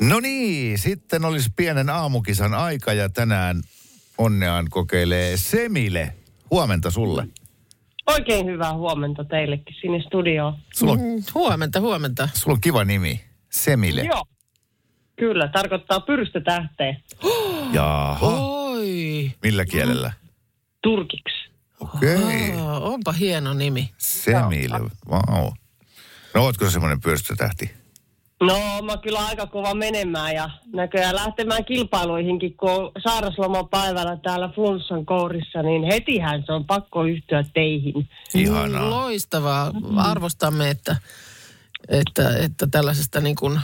No 0.00 0.20
niin, 0.20 0.78
sitten 0.78 1.24
olisi 1.24 1.50
pienen 1.56 1.90
aamukisan 1.90 2.54
aika 2.54 2.92
ja 2.92 3.08
tänään 3.08 3.62
onneaan 4.18 4.66
kokeilee 4.70 5.36
Semile. 5.36 6.14
Huomenta 6.50 6.90
sulle. 6.90 7.28
Oikein 8.06 8.46
hyvää 8.46 8.74
huomenta 8.74 9.24
teillekin 9.24 9.76
sinne 9.80 10.02
studioon. 10.02 10.54
Sulla 10.74 10.92
on, 10.92 10.98
Mm, 10.98 11.22
Huomenta, 11.34 11.80
huomenta. 11.80 12.28
sulla 12.34 12.54
on 12.54 12.60
kiva 12.60 12.84
nimi. 12.84 13.20
Semile. 13.50 14.02
Joo. 14.02 14.24
Kyllä, 15.16 15.48
tarkoittaa 15.48 16.00
pyrstötähteä 16.00 16.96
Jaha, 17.72 18.26
Oi, 18.26 19.30
millä 19.42 19.64
kielellä? 19.64 20.12
turkiksi. 20.82 21.50
Okei, 21.80 22.14
okay. 22.16 22.60
Onpa 22.80 23.12
hieno 23.12 23.54
nimi. 23.54 23.90
Semile, 23.98 24.78
wow. 25.08 25.52
No 26.34 26.42
ootko 26.44 26.70
semmoinen 26.70 27.00
pyrstötähti? 27.00 27.70
No, 28.40 28.82
mä 28.82 28.96
kyllä 28.96 29.18
aika 29.18 29.46
kova 29.46 29.74
menemään 29.74 30.34
ja 30.34 30.50
näköjään 30.72 31.14
lähtemään 31.14 31.64
kilpailuihinkin, 31.64 32.56
kun 32.56 32.70
on 32.70 32.92
sairaslomapäivänä 32.98 34.16
täällä 34.16 34.48
Flunssan 34.48 35.06
kourissa, 35.06 35.62
niin 35.62 35.82
hetihän 35.92 36.42
se 36.46 36.52
on 36.52 36.64
pakko 36.64 37.04
yhtyä 37.04 37.44
teihin. 37.54 38.08
Ihanaa. 38.34 38.90
Loistavaa. 38.90 39.72
Arvostamme, 39.96 40.70
että, 40.70 40.96
että, 41.88 42.36
että 42.44 42.66
tällaisesta 42.70 43.20
niin 43.20 43.36
kuin, 43.36 43.60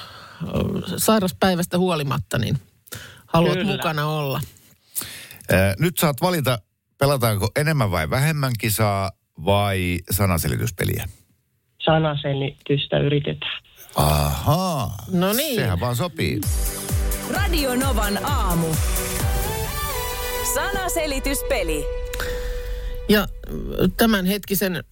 sairaspäivästä 0.97 1.79
huolimatta, 1.79 2.39
niin 2.39 2.57
haluat 3.27 3.59
Kyllä. 3.59 3.73
mukana 3.73 4.07
olla. 4.07 4.41
Ää, 5.51 5.75
Nyt 5.79 5.99
saat 5.99 6.17
valita, 6.23 6.59
pelataanko 6.99 7.51
enemmän 7.57 7.91
vai 7.91 8.11
vähemmän 8.11 8.53
kisaa 8.59 9.11
vai 9.45 9.99
sanaselityspeliä. 10.11 11.05
Sanaselitystä 11.85 12.99
yritetään. 12.99 13.63
Ahaa. 13.95 14.97
No 15.11 15.33
niin. 15.33 15.61
Sehän 15.61 15.81
vaan 15.81 15.97
sopii. 15.97 16.41
Radio 17.31 17.75
Novan 17.75 18.25
aamu. 18.25 18.67
Sanaselityspeli. 20.55 21.85
Ja 23.09 23.29
ö, 23.81 23.89
tämän 23.97 24.27
hetkisen, 24.27 24.85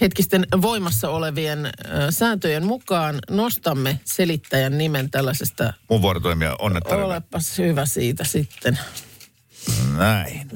hetkisten 0.00 0.46
voimassa 0.62 1.10
olevien 1.10 1.66
ö, 1.66 1.70
sääntöjen 2.10 2.66
mukaan 2.66 3.18
nostamme 3.30 4.00
selittäjän 4.04 4.78
nimen 4.78 5.10
tällaisesta. 5.10 5.72
Mun 5.90 6.02
vuoro 6.02 6.20
toimia 6.20 6.56
onnettarina. 6.58 7.06
Olepas 7.06 7.58
hyvä 7.58 7.86
siitä 7.86 8.24
sitten. 8.24 8.78
Näin. 9.96 10.48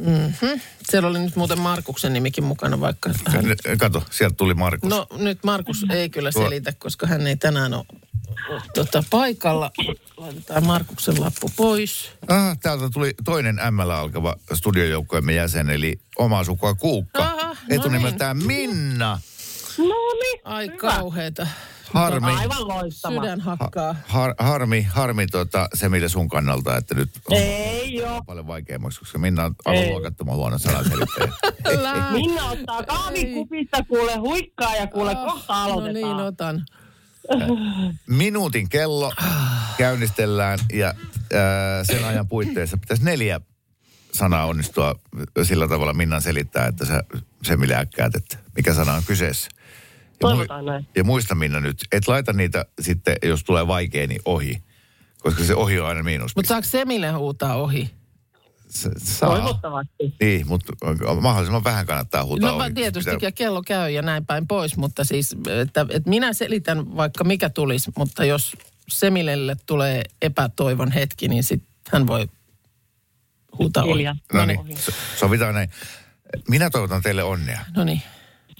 Siellä 0.91 1.09
oli 1.09 1.19
nyt 1.19 1.37
muuten 1.37 1.61
Markuksen 1.61 2.13
nimikin 2.13 2.45
mukana, 2.45 2.81
vaikka 2.81 3.11
hän... 3.27 3.45
Kato, 3.79 4.03
sieltä 4.11 4.37
tuli 4.37 4.55
Markus. 4.55 4.91
No 4.91 5.07
nyt 5.17 5.45
Markus 5.45 5.87
ei 5.91 6.11
kyllä 6.11 6.31
Tuo- 6.31 6.43
selitä, 6.43 6.73
koska 6.73 7.07
hän 7.07 7.27
ei 7.27 7.37
tänään 7.37 7.75
ole 7.75 7.85
tota, 8.75 9.05
paikalla. 9.11 9.71
Laitetaan 10.17 10.67
Markuksen 10.67 11.21
lappu 11.21 11.51
pois. 11.57 12.11
Ah, 12.29 12.59
täältä 12.59 12.91
tuli 12.93 13.15
toinen 13.25 13.59
ML 13.71 13.91
alkava 13.91 14.37
studiojoukkoemme 14.55 15.35
jäsen, 15.35 15.71
eli 15.71 16.01
omaa 16.19 16.45
sukua 16.45 16.75
Kuukka. 16.75 17.23
Aha, 17.23 17.49
no 17.49 17.57
Etunimeltään 17.69 18.37
Minna. 18.37 19.21
No 19.79 19.85
niin, 20.23 20.41
Ai 20.45 20.69
kauheita. 20.69 21.47
Harmi, 21.95 22.33
aivan 22.33 22.69
loistava. 22.69 23.15
Sydän 23.23 23.41
hakkaa. 23.41 23.95
har, 24.07 24.35
harmi, 24.39 24.83
harmi 24.83 25.27
tota, 25.27 25.69
se 25.75 25.89
mille 25.89 26.09
sun 26.09 26.29
kannalta, 26.29 26.77
että 26.77 26.95
nyt 26.95 27.11
on 27.31 27.37
Ei 27.37 27.95
joo. 27.95 28.23
paljon 28.27 28.47
vaikeammaksi, 28.47 28.99
koska 29.01 29.19
Minna 29.19 29.45
on 29.45 29.55
aivan 29.65 29.89
luokattoman 29.89 30.37
huono 30.37 30.59
sanaselittäjä. 30.59 31.33
Älä. 31.79 32.11
Minna 32.13 32.45
ottaa 32.45 32.83
kahvikupista 32.83 33.85
kuule 33.85 34.17
huikkaa 34.17 34.77
ja 34.77 34.87
kuule 34.87 35.11
Ah, 35.17 35.25
kohta 35.33 35.55
No 35.55 35.63
aloitetaan. 35.65 35.95
niin, 35.95 36.27
otan. 36.27 36.65
Minuutin 38.07 38.69
kello 38.69 39.13
käynnistellään 39.79 40.59
ja 40.73 40.87
ää, 41.35 41.85
sen 41.85 42.05
ajan 42.05 42.29
puitteissa 42.29 42.77
pitäisi 42.77 43.05
neljä 43.05 43.41
sanaa 44.13 44.45
onnistua 44.47 44.95
sillä 45.43 45.69
tavalla 45.69 45.93
Minnan 45.95 46.23
selittää, 46.23 46.67
että 46.67 46.85
sä 46.85 47.03
se 47.43 47.57
millä 47.57 47.79
äkkäät, 47.79 48.15
että 48.15 48.37
mikä 48.57 48.75
sana 48.75 48.93
on 48.95 49.03
kyseessä. 49.07 49.49
Ja, 50.23 50.29
Toivotaan 50.29 50.65
näin. 50.67 50.87
ja 50.97 51.05
muista 51.05 51.35
Minna 51.35 51.61
nyt, 51.61 51.77
et 51.93 52.09
laita 52.09 52.33
niitä 52.33 52.65
sitten, 52.81 53.17
jos 53.23 53.45
tulee 53.45 53.67
vaikea, 53.67 54.07
niin 54.07 54.21
ohi. 54.25 54.63
Koska 55.19 55.45
se 55.45 55.55
ohi 55.55 55.81
on 55.81 55.89
aina 55.89 56.03
miinus. 56.03 56.37
Mutta 56.37 56.49
saako 56.49 56.67
Semille 56.67 57.11
huutaa 57.11 57.55
ohi? 57.57 57.91
S- 58.71 58.89
saa. 58.99 59.29
Toivottavasti. 59.31 60.15
Niin, 60.21 60.49
mutta 60.49 60.73
mahdollisimman 61.21 61.65
vähän 61.65 61.87
kannattaa 61.87 62.25
huutaa 62.25 62.49
No 62.49 62.55
ohi. 62.55 62.59
vaan 62.61 62.75
tietysti, 62.75 63.11
Pitää- 63.11 63.27
ja 63.27 63.33
kello 63.33 63.63
käy 63.63 63.91
ja 63.91 64.03
näin 64.03 64.27
päin 64.27 64.47
pois, 64.47 64.77
mutta 64.77 65.05
siis, 65.05 65.37
että, 65.63 65.87
että 65.91 66.11
minä 66.11 66.33
selitän 66.33 66.97
vaikka 66.97 67.25
mikä 67.25 67.51
tulisi, 67.51 67.93
mutta 67.97 68.25
jos 68.25 68.57
Semilelle 68.89 69.57
tulee 69.67 70.03
epätoivon 70.23 70.93
hetki, 70.93 71.29
niin 71.29 71.45
sitten 71.45 71.69
hän 71.93 72.07
voi 72.07 72.29
huutaa 73.59 73.85
ohi. 73.85 74.05
No 74.33 74.47
niin, 74.47 74.77
so- 74.79 74.93
sovitaan 75.17 75.55
näin. 75.55 75.71
Minä 76.49 76.71
toivotan 76.71 77.03
teille 77.03 77.23
onnea. 77.23 77.61
No 77.77 77.85
niin. 77.85 78.03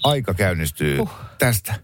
Aika 0.03 0.33
käynnistyy 0.33 0.99
uh. 0.99 1.11
tästä. 1.37 1.75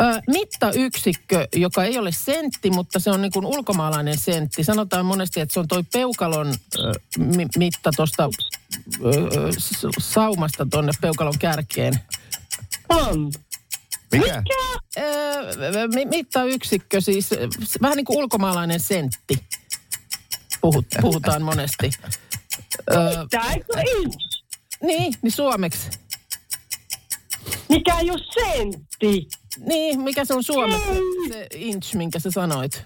Ö, 0.00 0.20
mittayksikkö, 0.26 1.48
joka 1.54 1.84
ei 1.84 1.98
ole 1.98 2.12
sentti, 2.12 2.70
mutta 2.70 2.98
se 2.98 3.10
on 3.10 3.22
niin 3.22 3.32
kuin 3.32 3.46
ulkomaalainen 3.46 4.18
sentti. 4.18 4.64
Sanotaan 4.64 5.06
monesti, 5.06 5.40
että 5.40 5.52
se 5.54 5.60
on 5.60 5.68
toi 5.68 5.82
peukalon 5.92 6.54
ö, 6.78 6.92
mi- 7.18 7.46
mitta 7.56 7.90
tuosta 7.96 8.28
saumasta 9.98 10.66
tonne 10.70 10.92
peukalon 11.00 11.38
kärkeen. 11.38 11.94
On. 12.88 13.32
Mikä? 14.12 14.42
Ö, 14.98 15.02
mi- 15.94 16.04
mittayksikkö 16.04 17.00
siis, 17.00 17.30
vähän 17.82 17.96
niin 17.96 18.04
kuin 18.04 18.18
ulkomaalainen 18.18 18.80
sentti. 18.80 19.44
Puhut, 20.60 20.86
puhutaan 21.00 21.42
monesti. 21.42 21.90
Ö, 22.90 22.94
Tää 23.30 23.52
eikö 23.52 23.80
inch? 24.02 24.16
niin, 24.82 25.14
niin 25.22 25.32
suomeksi. 25.32 25.90
Mikä 27.68 27.98
ei 27.98 28.10
ole 28.10 28.20
sentti? 28.34 29.28
Niin, 29.66 30.00
mikä 30.00 30.24
se 30.24 30.34
on 30.34 30.42
suomeksi? 30.44 30.88
Se 31.28 31.46
inch, 31.54 31.94
minkä 31.94 32.18
sä 32.18 32.30
sanoit. 32.30 32.82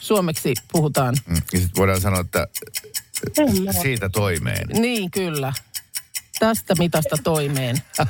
Suomeksi 0.00 0.54
puhutaan. 0.72 1.16
Mm, 1.26 1.34
Ja 1.34 1.60
sitten 1.60 1.76
voidaan 1.76 2.00
sanoa, 2.00 2.20
että 2.20 2.46
siitä 3.82 4.08
toimeen. 4.08 4.68
Niin, 4.68 5.10
kyllä. 5.10 5.52
Tästä 6.42 6.74
mitasta 6.78 7.16
toimeen. 7.24 7.76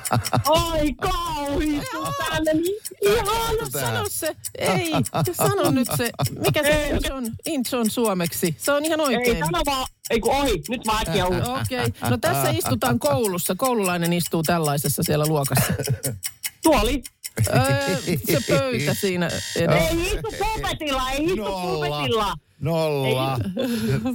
Ai 0.44 0.92
kauhistu 0.92 2.06
tänne. 2.30 2.52
niin 2.52 2.82
Ihana. 3.02 3.70
Sano 3.80 4.04
se, 4.08 4.36
ei, 4.58 4.92
sano 5.32 5.70
nyt 5.70 5.88
se, 5.96 6.10
mikä 6.46 6.62
se, 6.62 6.98
se 7.06 7.12
on, 7.12 7.26
inch 7.46 7.74
on 7.74 7.90
suomeksi. 7.90 8.56
Se 8.58 8.72
on 8.72 8.84
ihan 8.84 9.00
Ei, 9.00 9.06
oikein. 9.06 9.38
sano 9.38 9.62
vaan. 9.66 9.86
Ei 10.10 10.20
kun 10.20 10.34
ohi. 10.34 10.62
Nyt 10.68 10.84
mä 10.84 10.92
äkkiä. 10.98 11.26
Okei, 11.26 11.84
okay. 11.84 12.10
no 12.10 12.16
tässä 12.16 12.50
istutaan 12.50 12.98
koulussa. 12.98 13.54
Koululainen 13.54 14.12
istuu 14.12 14.42
tällaisessa 14.42 15.02
siellä 15.02 15.26
luokassa. 15.26 15.72
Tuoli. 16.62 17.02
Öö, 17.48 17.96
se 18.26 18.38
pöytä 18.48 18.94
siinä. 18.94 19.30
Ei 19.56 20.06
istu 20.06 20.34
pulpetilla. 20.38 21.10
Ei 21.10 21.24
istu 21.24 21.44
pulpetilla. 21.44 22.34
Nolla. 22.60 23.38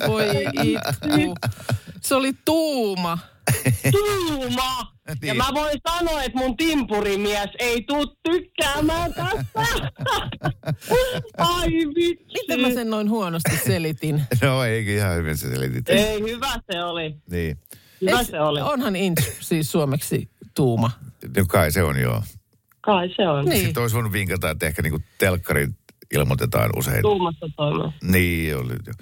Voi 0.07 0.27
itku. 0.63 1.35
Se 2.01 2.15
oli 2.15 2.33
tuuma. 2.45 3.17
Tuuma! 3.91 4.77
Ja 5.07 5.15
Niin. 5.21 5.37
mä 5.37 5.47
voin 5.53 5.77
sanoa, 5.89 6.23
että 6.23 6.37
mun 6.37 6.57
timpurimies 6.57 7.49
ei 7.59 7.81
tuu 7.81 8.05
tykkäämään 8.23 9.13
tästä. 9.13 9.61
Ai 11.37 11.69
vitsi. 11.95 12.25
Miten 12.33 12.61
mä 12.61 12.69
sen 12.69 12.89
noin 12.89 13.09
huonosti 13.09 13.57
selitin? 13.65 14.21
No 14.41 14.63
eikä 14.63 14.91
ihan 14.91 15.15
hyvin 15.15 15.37
se 15.37 15.49
selitit. 15.55 15.89
Ei, 15.89 16.21
hyvä 16.21 16.53
se 16.71 16.83
oli. 16.83 17.15
Niin. 17.31 17.57
Hyvä 18.01 18.11
Eiks- 18.19 18.25
se 18.31 18.39
oli. 18.41 18.61
Onhan 18.61 18.95
inch 18.95 19.31
siis 19.39 19.71
suomeksi 19.71 20.29
tuuma. 20.55 20.91
No 21.37 21.45
kai 21.47 21.71
se 21.71 21.83
on 21.83 21.99
joo. 21.99 22.23
Kai 22.81 23.09
se 23.15 23.27
on. 23.29 23.45
Niin. 23.45 23.65
Sitten 23.65 23.81
olisi 23.81 23.95
voinut 23.95 24.11
vinkata, 24.13 24.49
että 24.49 24.65
ehkä 24.67 24.81
niinku 24.81 24.99
telkkari 25.17 25.67
ilmoitetaan 26.15 26.69
usein. 26.77 27.01
Tuumasta 27.01 27.45
toimeen. 27.55 27.93
Niin 28.03 28.57
oli 28.57 28.73
jo. 28.87 28.93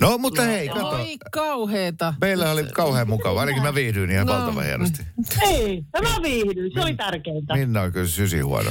No 0.00 0.18
mutta 0.18 0.42
hei, 0.42 0.68
kato. 0.68 0.88
Oi 0.88 1.16
kauheeta. 1.32 2.14
Meillä 2.20 2.50
oli 2.50 2.64
kauhean 2.64 3.08
mukava. 3.08 3.40
Ainakin 3.40 3.62
mä 3.62 3.74
viihdyin 3.74 4.10
ihan 4.10 4.26
No. 4.26 4.32
valtavan 4.32 4.64
hienosti. 4.64 5.02
Ei, 5.42 5.84
mä 6.02 6.22
viihdyin. 6.22 6.72
Se 6.74 6.80
oli 6.80 6.94
tärkeintä. 6.94 7.54
Minna 7.54 7.80
on 7.82 7.92
kyllä 7.92 8.06
sysi 8.08 8.40
huono. 8.40 8.70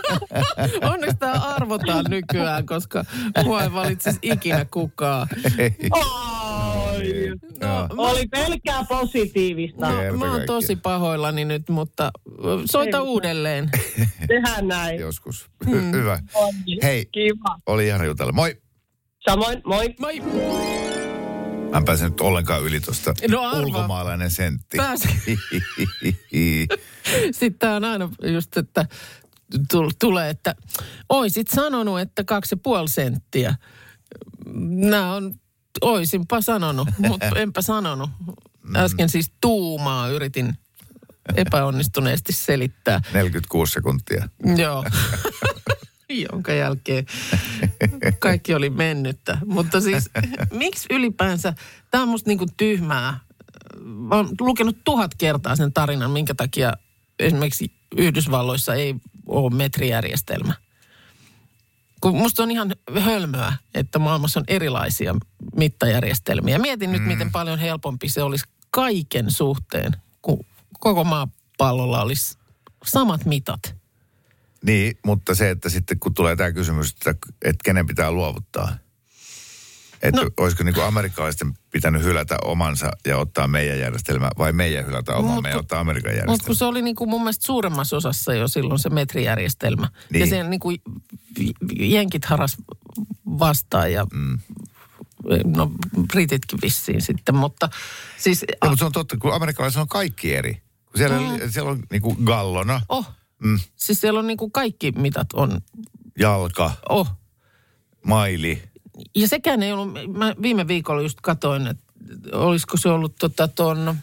Onneksi 0.92 1.16
tämä 1.16 1.32
arvotaan 1.32 2.04
nykyään, 2.08 2.66
koska 2.66 3.04
mua 3.44 3.62
ei 3.62 3.72
valitsisi 3.72 4.18
ikinä 4.22 4.64
kukaan. 4.64 5.28
Ei. 5.58 5.76
Ai. 7.60 7.68
Joo. 7.68 7.88
Oli 7.96 8.26
pelkkää 8.26 8.84
positiivista. 8.88 9.90
No, 9.92 9.96
Kerta 10.00 10.18
mä 10.18 10.32
oon 10.32 10.42
tosi 10.46 10.76
pahoillani 10.76 11.44
nyt, 11.44 11.68
mutta 11.68 12.10
soita 12.64 13.02
uudelleen. 13.02 13.70
Tehdään 14.28 14.68
näin. 14.68 15.00
Joskus. 15.00 15.50
Hy- 15.64 15.92
Hyvä. 15.96 16.18
On. 16.34 16.54
Hei, 16.82 17.06
Kiva. 17.12 17.56
oli 17.66 17.86
ihana 17.86 18.04
jutella. 18.04 18.32
Moi. 18.32 18.62
Samoin, 19.30 19.62
moi. 19.66 19.94
Moi. 20.00 20.20
Mä 21.70 21.76
en 21.78 21.84
pääse 21.84 22.04
nyt 22.04 22.20
ollenkaan 22.20 22.62
yli 22.62 22.80
tuosta 22.80 23.14
No 23.28 23.42
ulkomaalainen 23.58 24.30
sentti. 24.30 24.78
Sitten 27.32 27.70
on 27.70 27.84
aina 27.84 28.08
just, 28.32 28.56
että 28.56 28.86
tul- 29.72 29.90
tulee, 30.00 30.30
että 30.30 30.54
oisit 31.08 31.48
sanonut, 31.48 32.00
että 32.00 32.24
kaksi 32.24 32.54
ja 32.54 32.60
puoli 32.62 32.88
senttiä. 32.88 33.54
Nämä 34.90 35.14
on, 35.14 35.34
oisinpa 35.80 36.40
sanonut, 36.40 36.88
mutta 37.08 37.26
enpä 37.36 37.62
sanonut. 37.62 38.10
Äsken 38.76 39.08
siis 39.08 39.32
tuumaa 39.40 40.08
yritin 40.08 40.58
epäonnistuneesti 41.36 42.32
selittää. 42.32 43.00
46 43.12 43.72
sekuntia. 43.72 44.28
Joo. 44.56 44.84
Jonka 46.32 46.52
jälkeen 46.52 47.06
kaikki 48.18 48.54
oli 48.54 48.70
mennyttä. 48.70 49.38
Mutta 49.46 49.80
siis, 49.80 50.10
miksi 50.50 50.86
ylipäänsä, 50.90 51.54
tämä 51.90 52.02
on 52.02 52.08
musta 52.08 52.30
niinku 52.30 52.46
tyhmää. 52.56 53.18
Mä 53.84 54.14
oon 54.14 54.28
lukenut 54.40 54.76
tuhat 54.84 55.14
kertaa 55.14 55.56
sen 55.56 55.72
tarinan, 55.72 56.10
minkä 56.10 56.34
takia 56.34 56.72
esimerkiksi 57.18 57.72
Yhdysvalloissa 57.96 58.74
ei 58.74 58.94
ole 59.26 59.54
metrijärjestelmä. 59.54 60.54
Kun 62.00 62.16
musta 62.16 62.42
on 62.42 62.50
ihan 62.50 62.74
hölmöä, 63.00 63.52
että 63.74 63.98
maailmassa 63.98 64.40
on 64.40 64.44
erilaisia 64.48 65.14
mittajärjestelmiä. 65.56 66.58
Mietin 66.58 66.92
nyt, 66.92 67.06
miten 67.06 67.32
paljon 67.32 67.58
helpompi 67.58 68.08
se 68.08 68.22
olisi 68.22 68.44
kaiken 68.70 69.30
suhteen, 69.30 69.92
kun 70.22 70.46
koko 70.78 71.04
maapallolla 71.04 72.02
olisi 72.02 72.38
samat 72.86 73.24
mitat. 73.24 73.74
Niin, 74.64 74.98
mutta 75.04 75.34
se, 75.34 75.50
että 75.50 75.68
sitten 75.68 75.98
kun 75.98 76.14
tulee 76.14 76.36
tämä 76.36 76.52
kysymys, 76.52 76.90
että, 76.90 77.10
että 77.44 77.64
kenen 77.64 77.86
pitää 77.86 78.12
luovuttaa. 78.12 78.76
Että 80.02 80.20
no. 80.20 80.24
No. 80.24 80.30
olisiko 80.36 80.64
niin 80.64 80.82
amerikkalaisten 80.82 81.54
pitänyt 81.70 82.02
hylätä 82.02 82.36
omansa 82.44 82.90
ja 83.06 83.18
ottaa 83.18 83.48
meidän 83.48 83.78
järjestelmä, 83.78 84.30
vai 84.38 84.52
meidän 84.52 84.86
hylätä 84.86 85.14
omamme 85.14 85.34
Mut 85.34 85.44
ja 85.44 85.52
kun- 85.52 85.60
ottaa 85.60 85.80
Amerikan 85.80 86.12
Mutta 86.12 86.24
kun 86.24 86.28
järjestelmä? 86.30 86.58
se 86.58 86.64
oli 86.64 86.82
niin 86.82 86.96
kuin 86.96 87.10
mun 87.10 87.20
mielestä 87.20 87.46
suuremmassa 87.46 87.96
osassa 87.96 88.34
jo 88.34 88.48
silloin 88.48 88.78
se 88.78 88.90
metrijärjestelmä. 88.90 89.88
Niin. 90.10 90.20
Ja 90.20 90.26
sen 90.26 90.50
niin 90.50 90.60
kuin 90.60 90.82
jenkit 91.78 92.24
haras 92.24 92.56
vastaan 93.38 93.92
ja 93.92 94.06
mm. 94.12 94.38
no 95.56 95.72
brititkin 96.06 96.58
vissiin 96.62 97.02
sitten. 97.02 97.34
Mutta 97.34 97.68
siis, 98.18 98.44
Ja, 98.62 98.68
mutta 98.68 98.78
se 98.78 98.84
on 98.84 98.92
totta, 98.92 99.16
kun 99.16 99.34
amerikkalaisilla 99.34 99.82
on 99.82 99.88
kaikki 99.88 100.34
eri. 100.34 100.54
Kun 100.84 100.96
siellä, 100.96 101.16
mm. 101.16 101.50
siellä 101.50 101.70
on 101.70 101.82
niin 101.90 102.02
kuin 102.02 102.16
gallona, 102.24 102.80
oh, 102.88 103.10
mm, 103.38 103.58
siis 103.76 104.00
siellä 104.00 104.20
on 104.20 104.26
niin 104.26 104.36
kuin 104.36 104.52
kaikki 104.52 104.92
mitat 104.92 105.32
on, 105.32 105.60
jalka, 106.18 106.70
oh. 106.88 107.08
maili. 108.06 108.69
Ja 109.16 109.28
sekään 109.28 109.62
ei 109.62 109.72
ollut, 109.72 109.88
mä 110.16 110.34
viime 110.42 110.68
viikolla 110.68 111.02
just 111.02 111.18
katoin, 111.22 111.66
että 111.66 111.84
olisiko 112.32 112.76
se 112.76 112.88
ollut 112.88 113.14
tota 113.18 113.48
ton, 113.48 113.96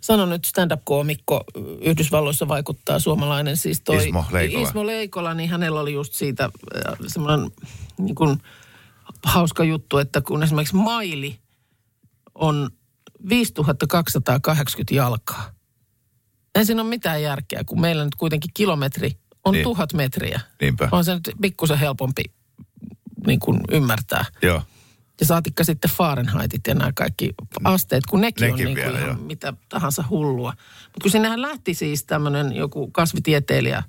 sano 0.00 0.26
nyt 0.26 0.44
stand-up-koomikko, 0.44 1.44
Yhdysvalloissa 1.80 2.48
vaikuttaa 2.48 2.98
suomalainen 2.98 3.56
siis 3.56 3.80
toi 3.80 4.06
Ismo 4.06 4.24
Leikola. 4.30 4.68
Ismo 4.68 4.86
Leikola, 4.86 5.34
niin 5.34 5.50
hänellä 5.50 5.80
oli 5.80 5.92
just 5.92 6.14
siitä 6.14 6.44
äh, 6.44 6.94
semmoinen 7.06 7.50
niin 7.98 8.14
kuin 8.14 8.42
hauska 9.24 9.64
juttu, 9.64 9.98
että 9.98 10.20
kun 10.20 10.42
esimerkiksi 10.42 10.76
maili 10.76 11.38
on 12.34 12.70
5280 13.28 14.94
jalkaa. 14.94 15.50
Ei 16.54 16.64
siinä 16.64 16.82
ole 16.82 16.88
mitään 16.88 17.22
järkeä, 17.22 17.64
kun 17.66 17.80
meillä 17.80 18.04
nyt 18.04 18.14
kuitenkin 18.14 18.50
kilometri 18.54 19.10
on 19.44 19.52
Niin. 19.52 19.62
tuhat 19.64 19.92
metriä. 19.92 20.40
Niinpä. 20.60 20.88
On 20.92 21.04
se 21.04 21.14
nyt 21.14 21.30
pikkusen 21.40 21.78
helpompi 21.78 22.22
niin 23.26 23.40
kuin 23.40 23.60
ymmärtää. 23.70 24.24
Joo. 24.42 24.62
Ja 25.20 25.26
saatikka 25.26 25.64
sitten 25.64 25.90
Fahrenheitit 25.90 26.66
ja 26.66 26.74
nämä 26.74 26.92
kaikki 26.94 27.34
asteet, 27.64 28.06
kun 28.06 28.20
nekin, 28.20 28.48
Nekin 28.48 28.66
on 28.66 28.74
niin 28.74 28.84
kuin 28.84 28.92
vielä, 28.94 29.06
ihan 29.06 29.20
mitä 29.20 29.52
tahansa 29.68 30.04
hullua. 30.10 30.52
Mutta 30.84 31.02
kun 31.02 31.10
sinnehän 31.10 31.42
lähti 31.42 31.74
siis 31.74 32.04
tämmöinen 32.04 32.56
joku 32.56 32.90
kasvitieteilijä 32.90 33.82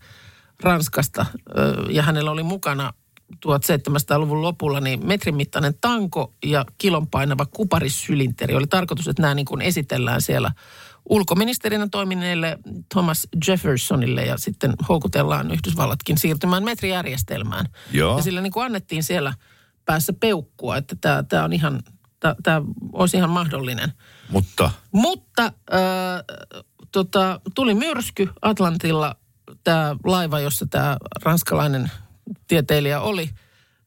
Ranskasta 0.63 1.25
ja 1.89 2.03
hänellä 2.03 2.31
oli 2.31 2.43
mukana 2.43 2.93
1700-luvun 3.35 4.41
lopulla 4.41 4.79
niin 4.79 5.07
metrin 5.07 5.35
mittainen 5.35 5.73
tanko 5.81 6.33
ja 6.45 6.65
kilon 6.77 7.07
painava 7.07 7.45
kuparissylinteri. 7.45 8.55
Oli 8.55 8.67
tarkoitus, 8.67 9.07
että 9.07 9.21
nämä 9.21 9.35
niin 9.35 9.45
kuin 9.45 9.61
esitellään 9.61 10.21
siellä 10.21 10.51
ulkoministerinä 11.09 11.87
toimineelle 11.91 12.57
Thomas 12.93 13.27
Jeffersonille 13.47 14.25
ja 14.25 14.37
sitten 14.37 14.73
houkutellaan 14.89 15.51
Yhdysvallatkin 15.51 16.17
siirtymään 16.17 16.63
metrijärjestelmään. 16.63 17.65
Joo. 17.91 18.17
Ja 18.17 18.23
sille 18.23 18.41
niin 18.41 18.53
kuin 18.53 18.65
annettiin 18.65 19.03
siellä 19.03 19.33
päässä 19.85 20.13
peukkua, 20.13 20.77
että 20.77 20.95
tämä, 21.01 21.23
tämä 21.23 21.43
on 21.43 21.53
ihan, 21.53 21.79
tämä, 22.19 22.35
tämä 22.43 22.61
olisi 22.93 23.17
ihan 23.17 23.29
mahdollinen. 23.29 23.93
Mutta 24.29 24.71
Mutta 24.91 25.43
äh, 25.43 25.81
tota, 26.91 27.41
tuli 27.55 27.73
myrsky 27.73 28.29
Atlantilla, 28.41 29.15
tämä 29.63 29.95
laiva, 30.03 30.39
jossa 30.39 30.65
tämä 30.65 30.97
ranskalainen 31.23 31.91
tieteilijä 32.47 33.01
oli, 33.01 33.29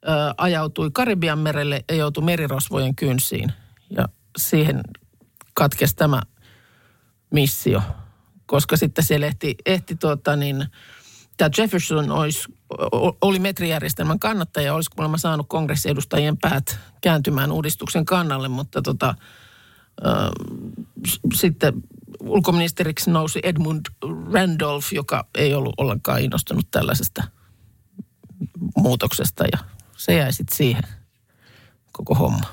äh, 0.08 0.34
ajautui 0.36 0.90
Karibian 0.92 1.38
merelle 1.38 1.84
ja 1.88 1.94
joutui 1.94 2.24
merirosvojen 2.24 2.94
kynsiin. 2.94 3.52
Ja 3.96 4.08
siihen 4.38 4.80
katkesi 5.54 5.96
tämä 5.96 6.22
missio, 7.30 7.82
koska 8.46 8.76
sitten 8.76 9.04
siellä 9.04 9.26
ehti, 9.26 9.54
ehti 9.66 9.96
tuota 9.96 10.36
niin, 10.36 10.66
tämä 11.36 11.50
Jefferson 11.58 12.10
olisi, 12.10 12.48
oli 13.20 13.38
metrijärjestelmän 13.38 14.18
kannattaja, 14.18 14.74
olisi 14.74 14.90
kuulemma 14.90 15.18
saanut 15.18 15.46
kongressiedustajien 15.48 16.36
päät 16.38 16.78
kääntymään 17.00 17.52
uudistuksen 17.52 18.04
kannalle, 18.04 18.48
mutta 18.48 18.82
tota, 18.82 19.14
s- 21.08 21.20
sitten 21.34 21.72
ulkoministeriksi 22.20 23.10
nousi 23.10 23.40
Edmund 23.42 23.86
Randolph, 24.32 24.92
joka 24.92 25.26
ei 25.34 25.54
ollut 25.54 25.74
ollenkaan 25.76 26.20
innostunut 26.20 26.70
tällaisesta 26.70 27.22
muutoksesta 28.76 29.44
ja 29.52 29.58
se 29.96 30.14
jäi 30.14 30.32
sitten 30.32 30.56
siihen 30.56 30.82
koko 31.92 32.14
homma. 32.14 32.46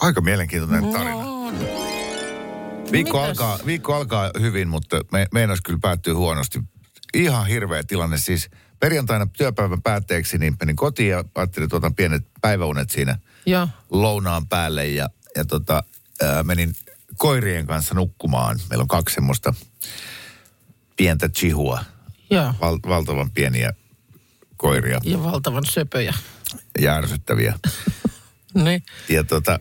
aika 0.00 0.20
mielenkiintoinen 0.20 0.92
tarina. 0.92 1.16
On. 1.16 1.54
Viikko 2.92 3.20
Mitäs? 3.20 3.28
alkaa, 3.28 3.58
viikko 3.66 3.94
alkaa 3.94 4.30
hyvin, 4.40 4.68
mutta 4.68 5.00
me, 5.12 5.26
meinas 5.32 5.60
kyllä 5.60 5.78
päättyy 5.82 6.14
huonosti. 6.14 6.60
Ihan 7.14 7.46
hirveä 7.46 7.82
tilanne. 7.86 8.18
Siis 8.18 8.50
perjantaina 8.80 9.26
työpäivän 9.26 9.82
päätteeksi 9.82 10.38
niin 10.38 10.56
menin 10.60 10.76
kotiin 10.76 11.08
ja 11.10 11.24
ajattelin, 11.34 11.64
että 11.64 11.76
otan 11.76 11.94
pienet 11.94 12.22
päiväunet 12.40 12.90
siinä 12.90 13.18
Joo. 13.46 13.68
lounaan 13.90 14.48
päälle 14.48 14.86
ja, 14.86 15.08
ja 15.36 15.44
tota, 15.44 15.82
ää, 16.22 16.42
menin 16.42 16.74
koirien 17.16 17.66
kanssa 17.66 17.94
nukkumaan. 17.94 18.60
Meillä 18.70 18.82
on 18.82 18.88
kaksi 18.88 19.14
semmoista 19.14 19.54
pientä 20.96 21.28
chihua, 21.28 21.84
Joo. 22.30 22.54
val, 22.60 22.78
valtavan 22.88 23.30
pieniä 23.30 23.72
koiria 24.56 25.00
Ja 25.04 25.22
valtavan 25.22 25.64
söpöjä. 25.70 26.14
ja 26.80 26.94
ärsyttäviä. 26.94 27.54
Niin. 28.54 28.82
Ja 29.08 29.24
tota, 29.24 29.60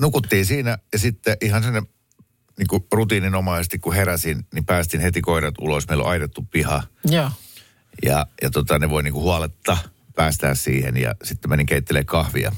nukuttiin 0.00 0.46
siinä 0.46 0.78
ja 0.92 0.98
sitten 0.98 1.36
ihan 1.40 1.62
sen 1.62 1.86
niin 2.58 2.66
kuin 2.66 2.84
rutiininomaisesti, 2.92 3.78
kun 3.78 3.94
heräsin, 3.94 4.46
niin 4.54 4.64
päästin 4.64 5.00
heti 5.00 5.20
koirat 5.20 5.54
ulos. 5.60 5.88
Meillä 5.88 6.04
on 6.04 6.10
aidattu 6.10 6.46
piha 6.50 6.82
Joo. 7.04 7.30
ja, 8.04 8.26
ja 8.42 8.50
tota, 8.50 8.78
ne 8.78 8.90
voi 8.90 9.02
niin 9.02 9.12
kuin 9.12 9.22
huoletta 9.22 9.78
päästää 10.14 10.54
siihen 10.54 10.96
ja 10.96 11.14
sitten 11.24 11.50
menin 11.50 11.66
keittelemään 11.66 12.06
kahvia. 12.06 12.52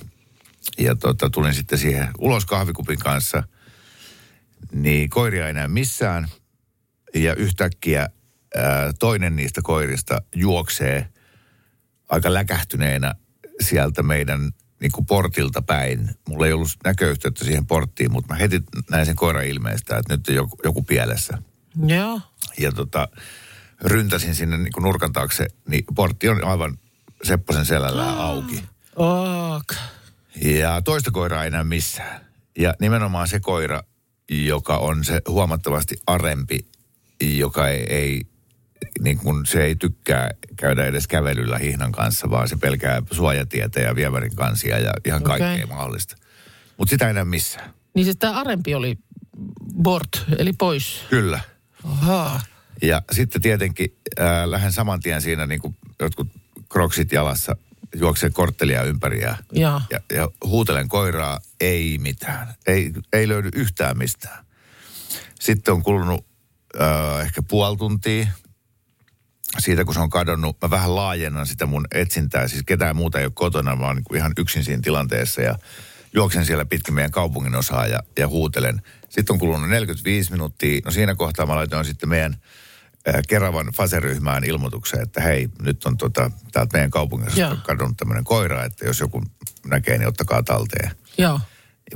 Ja 0.79 0.97
tota, 0.97 1.31
tulin 1.31 1.55
sitten 1.55 1.79
siihen 1.79 2.09
ulos 2.19 2.47
kahvikupin 2.47 2.99
kanssa. 2.99 3.43
niin 4.73 5.11
koiria 5.11 5.47
ei 5.47 5.53
näy 5.53 5.69
missään. 5.69 6.29
Ja 7.15 7.35
yhtäkkiä 7.35 8.01
ää, 8.01 8.93
toinen 8.99 9.37
niistä 9.37 9.61
koirista 9.65 10.23
juoksee 10.35 11.09
aika 12.09 12.35
läkähtyneenä 12.35 13.15
sieltä 13.61 14.03
meidän 14.03 14.51
niin 14.81 14.93
kuin 14.93 15.07
portilta 15.07 15.63
päin. 15.63 16.11
Mulla 16.29 16.47
ei 16.47 16.53
ollut 16.53 16.69
näköyhteyttä 16.85 17.45
siihen 17.45 17.67
porttiin, 17.67 18.13
mutta 18.13 18.35
mä 18.35 18.39
heti 18.39 18.63
näin 18.91 19.07
sen 19.07 19.17
koiran 19.17 19.47
ilmeistä, 19.47 19.99
että 19.99 20.17
nyt 20.17 20.29
on 20.29 20.35
joku, 20.35 20.57
joku 20.65 20.83
pielessä. 20.83 21.39
Joo. 21.87 22.21
Ja 22.59 22.73
tota, 22.73 23.09
ryntäsin 23.85 24.35
sinne 24.35 24.59
niin 24.59 24.73
kuin 24.73 24.85
nurkan 24.85 25.13
taakse, 25.13 25.47
niin 25.69 25.85
portti 25.95 26.29
on 26.29 26.45
aivan 26.45 26.79
Sepposen 27.23 27.67
selällään 27.67 28.19
auki. 28.19 28.65
Ok. 28.97 29.75
Ja 30.45 30.83
toista 30.83 31.11
koiraa 31.11 31.45
ei 31.45 31.51
näy 31.51 31.65
missään. 31.65 32.21
Ja 32.59 32.75
nimenomaan 32.81 33.29
se 33.29 33.41
koira, 33.41 33.83
joka 34.31 34.77
on 34.77 35.05
se 35.05 35.23
huomattavasti 35.29 35.97
arempi, 36.07 36.67
joka 37.21 37.69
ei, 37.69 37.95
ei 37.95 38.23
niin 39.01 39.19
kuin 39.19 39.47
se 39.47 39.65
ei 39.65 39.77
tykkää 39.77 40.31
käydä 40.57 40.85
edes 40.85 41.07
kävelyllä 41.07 41.59
hihnan 41.59 41.93
kanssa, 41.93 42.31
vaan 42.31 42.49
se 42.49 42.57
pelkää 42.57 43.03
suojatietä 43.11 43.81
ja 43.81 43.97
vievärin 43.97 44.37
kansia 44.37 44.79
ja 44.79 44.93
ihan 45.05 45.23
Okei. 45.23 45.39
kaikkea 45.39 45.67
mahdollista. 45.67 46.17
Mutta 46.77 46.91
sitä 46.91 47.09
ei 47.09 47.15
näy 47.15 47.25
missään. 47.25 47.75
Niin 47.95 48.05
siis 48.05 48.17
tämä 48.17 48.41
arempi 48.41 48.75
oli 48.75 48.99
bort, 49.83 50.25
eli 50.39 50.53
pois. 50.53 51.05
Kyllä. 51.11 51.41
Ahaa. 51.85 52.41
Ja 52.83 53.03
sitten 53.13 53.43
tietenkin 53.43 53.97
äh, 54.21 54.45
lähden 54.45 54.73
saman 54.73 55.01
tien 55.01 55.23
siinä 55.23 55.47
niin 55.47 55.61
kuin 55.61 55.77
jotkut 56.01 56.29
kroksit 56.69 57.13
jalassa 57.13 57.57
juoksee 57.95 58.31
korttelia 58.31 58.83
ympäri 58.83 59.21
ja, 59.21 59.37
Joo. 59.53 59.81
ja, 59.91 60.01
ja 60.13 60.29
huutelen 60.45 60.89
koiraa, 60.89 61.41
ei 61.61 61.99
mitään. 61.99 62.55
Ei, 62.67 62.93
ei 63.13 63.29
löydy 63.29 63.49
yhtään 63.55 63.99
mistään. 63.99 64.45
Sitten 65.41 65.75
on 65.75 65.83
kulunut 65.83 66.27
äh, 66.81 67.21
ehkä 67.21 67.43
puoli 67.43 67.77
tuntia 67.77 68.27
siitä, 69.59 69.85
kun 69.85 69.95
se 69.95 70.01
on 70.01 70.11
kadonnut. 70.11 70.57
Mä 70.63 70.71
vähän 70.71 70.97
laajennan 70.97 71.47
sitä 71.47 71.67
mun 71.67 71.87
etsintää. 71.95 72.49
Siis 72.49 72.63
ketään 72.67 72.97
muuta 72.97 73.19
ei 73.19 73.25
ole 73.25 73.33
kotona, 73.35 73.79
oon 73.81 73.97
niin 73.97 74.17
ihan 74.17 74.33
yksin 74.39 74.65
siinä 74.65 74.83
tilanteessa 74.83 75.43
ja 75.43 75.59
juoksen 76.13 76.45
siellä 76.45 76.65
pitkin 76.65 76.95
meidän 76.95 77.11
kaupungin 77.11 77.55
osaa 77.55 77.87
ja, 77.87 78.01
ja 78.19 78.29
huutelen. 78.29 78.83
Sitten 79.09 79.35
on 79.35 79.39
kulunut 79.39 79.71
45 79.71 80.33
minuuttia. 80.33 80.81
No 80.85 80.91
siinä 80.91 81.15
kohtaa 81.15 81.47
mä 81.47 81.55
laitoin 81.55 81.85
sitten 81.85 82.09
meidän 82.09 82.37
äh, 83.09 83.15
Keravan 83.29 83.67
faseryhmään 83.67 84.45
ilmoituksen, 84.45 85.03
että 85.03 85.21
hei, 85.21 85.49
nyt 85.63 85.85
on 85.85 85.97
tota, 85.97 86.31
täältä 86.53 86.73
meidän 86.73 86.91
kaupungissa 86.91 87.41
Joo. 87.41 87.57
kadonnut 87.67 87.97
tämmöinen 87.97 88.25
koira, 88.25 88.65
että 88.65 88.87
jos 88.87 89.01
joku 89.01 89.23
näkee, 89.67 89.99
niin 89.99 90.09
ottakaa 90.09 90.43
talteen. 90.43 90.91
Joo. 91.19 91.41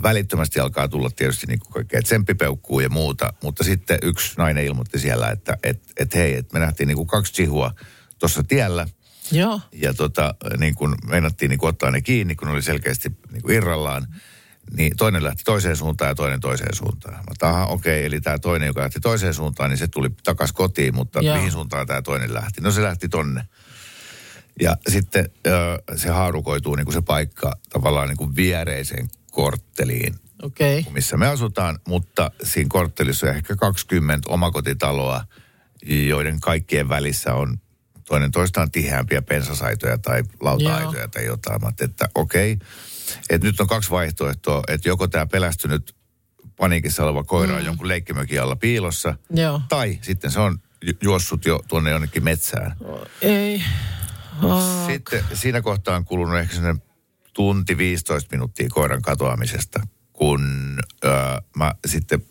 Välittömästi 0.02 0.60
alkaa 0.60 0.88
tulla 0.88 1.10
tietysti 1.10 1.46
niin 1.46 1.60
kaikkea 1.72 2.02
tsemppipeukkuu 2.02 2.80
ja 2.80 2.88
muuta, 2.88 3.32
mutta 3.42 3.64
sitten 3.64 3.98
yksi 4.02 4.34
nainen 4.38 4.64
ilmoitti 4.64 4.98
siellä, 4.98 5.30
että 5.30 5.58
et, 5.62 5.82
et 5.96 6.14
hei, 6.14 6.34
että 6.34 6.54
me 6.58 6.60
nähtiin 6.60 6.86
niin 6.86 6.96
kuin 6.96 7.06
kaksi 7.06 7.32
chihua 7.32 7.74
tuossa 8.18 8.42
tiellä 8.42 8.86
Joo. 9.32 9.60
ja 9.72 9.94
tota, 9.94 10.34
niin 10.58 10.74
kuin 10.74 10.94
meinattiin 11.06 11.48
niin 11.48 11.58
kuin 11.58 11.68
ottaa 11.68 11.90
ne 11.90 12.00
kiinni, 12.00 12.34
kun 12.34 12.48
ne 12.48 12.54
oli 12.54 12.62
selkeästi 12.62 13.08
niin 13.32 13.42
kuin 13.42 13.54
irrallaan. 13.54 14.06
Niin 14.76 14.96
toinen 14.96 15.24
lähti 15.24 15.44
toiseen 15.44 15.76
suuntaan 15.76 16.08
ja 16.08 16.14
toinen 16.14 16.40
toiseen 16.40 16.74
suuntaan. 16.74 17.14
Mä 17.14 17.48
aha, 17.48 17.66
okei, 17.66 18.04
eli 18.04 18.20
tämä 18.20 18.38
toinen, 18.38 18.66
joka 18.66 18.80
lähti 18.80 19.00
toiseen 19.00 19.34
suuntaan, 19.34 19.70
niin 19.70 19.78
se 19.78 19.88
tuli 19.88 20.10
takas 20.24 20.52
kotiin, 20.52 20.94
mutta 20.94 21.20
Joo. 21.20 21.36
mihin 21.36 21.52
suuntaan 21.52 21.86
tämä 21.86 22.02
toinen 22.02 22.34
lähti? 22.34 22.60
No 22.60 22.70
se 22.70 22.82
lähti 22.82 23.08
tonne. 23.08 23.44
Ja 24.60 24.76
sitten 24.88 25.30
ö, 25.46 25.50
se 25.96 26.08
haarukoituu 26.08 26.74
niin 26.74 26.84
kuin 26.84 26.94
se 26.94 27.02
paikka 27.02 27.56
tavallaan 27.70 28.08
niin 28.08 28.16
kuin 28.16 28.36
viereiseen 28.36 29.08
kortteliin. 29.34 30.14
Okay. 30.42 30.82
missä 30.90 31.16
me 31.16 31.26
asutaan, 31.26 31.78
mutta 31.88 32.30
siinä 32.42 32.68
korttelissa 32.68 33.26
on 33.26 33.36
ehkä 33.36 33.56
20 33.56 34.30
omakotitaloa, 34.30 35.24
joiden 35.86 36.40
kaikkien 36.40 36.88
välissä 36.88 37.34
on 37.34 37.58
toinen 38.04 38.30
toistaan 38.30 38.70
tiheämpiä 38.70 39.22
pensasaitoja 39.22 39.98
tai 39.98 40.22
lauta-aitoja 40.40 40.98
Joo. 40.98 41.08
tai 41.08 41.24
jotain. 41.24 41.62
Mä 41.62 41.72
että 41.80 42.08
okei, 42.14 42.58
että 43.30 43.46
nyt 43.46 43.60
on 43.60 43.66
kaksi 43.66 43.90
vaihtoehtoa, 43.90 44.62
että 44.68 44.88
joko 44.88 45.08
tämä 45.08 45.26
pelästynyt 45.26 45.96
paniikissa 46.56 47.04
oleva 47.04 47.24
koira 47.24 47.56
on 47.56 47.64
jonkun 47.64 47.88
leikkimökin 47.88 48.42
alla 48.42 48.56
piilossa, 48.56 49.14
Joo. 49.30 49.60
tai 49.68 49.98
sitten 50.02 50.30
se 50.30 50.40
on 50.40 50.58
ju- 50.82 50.98
juossut 51.02 51.44
jo 51.44 51.60
tuonne 51.68 51.90
jonnekin 51.90 52.24
metsään. 52.24 52.76
Ei. 53.22 53.62
Sitten 54.86 55.24
siinä 55.34 55.62
kohtaa 55.62 55.96
on 55.96 56.04
kulunut 56.04 56.38
ehkä 56.38 56.54
sellainen 56.54 56.82
tunti 57.34 57.78
15 57.78 58.28
minuuttia 58.32 58.68
koiran 58.70 59.02
katoamisesta, 59.02 59.80
kun 60.12 60.76
ö, 61.04 61.08
mä 61.56 61.74
sitten 61.86 62.24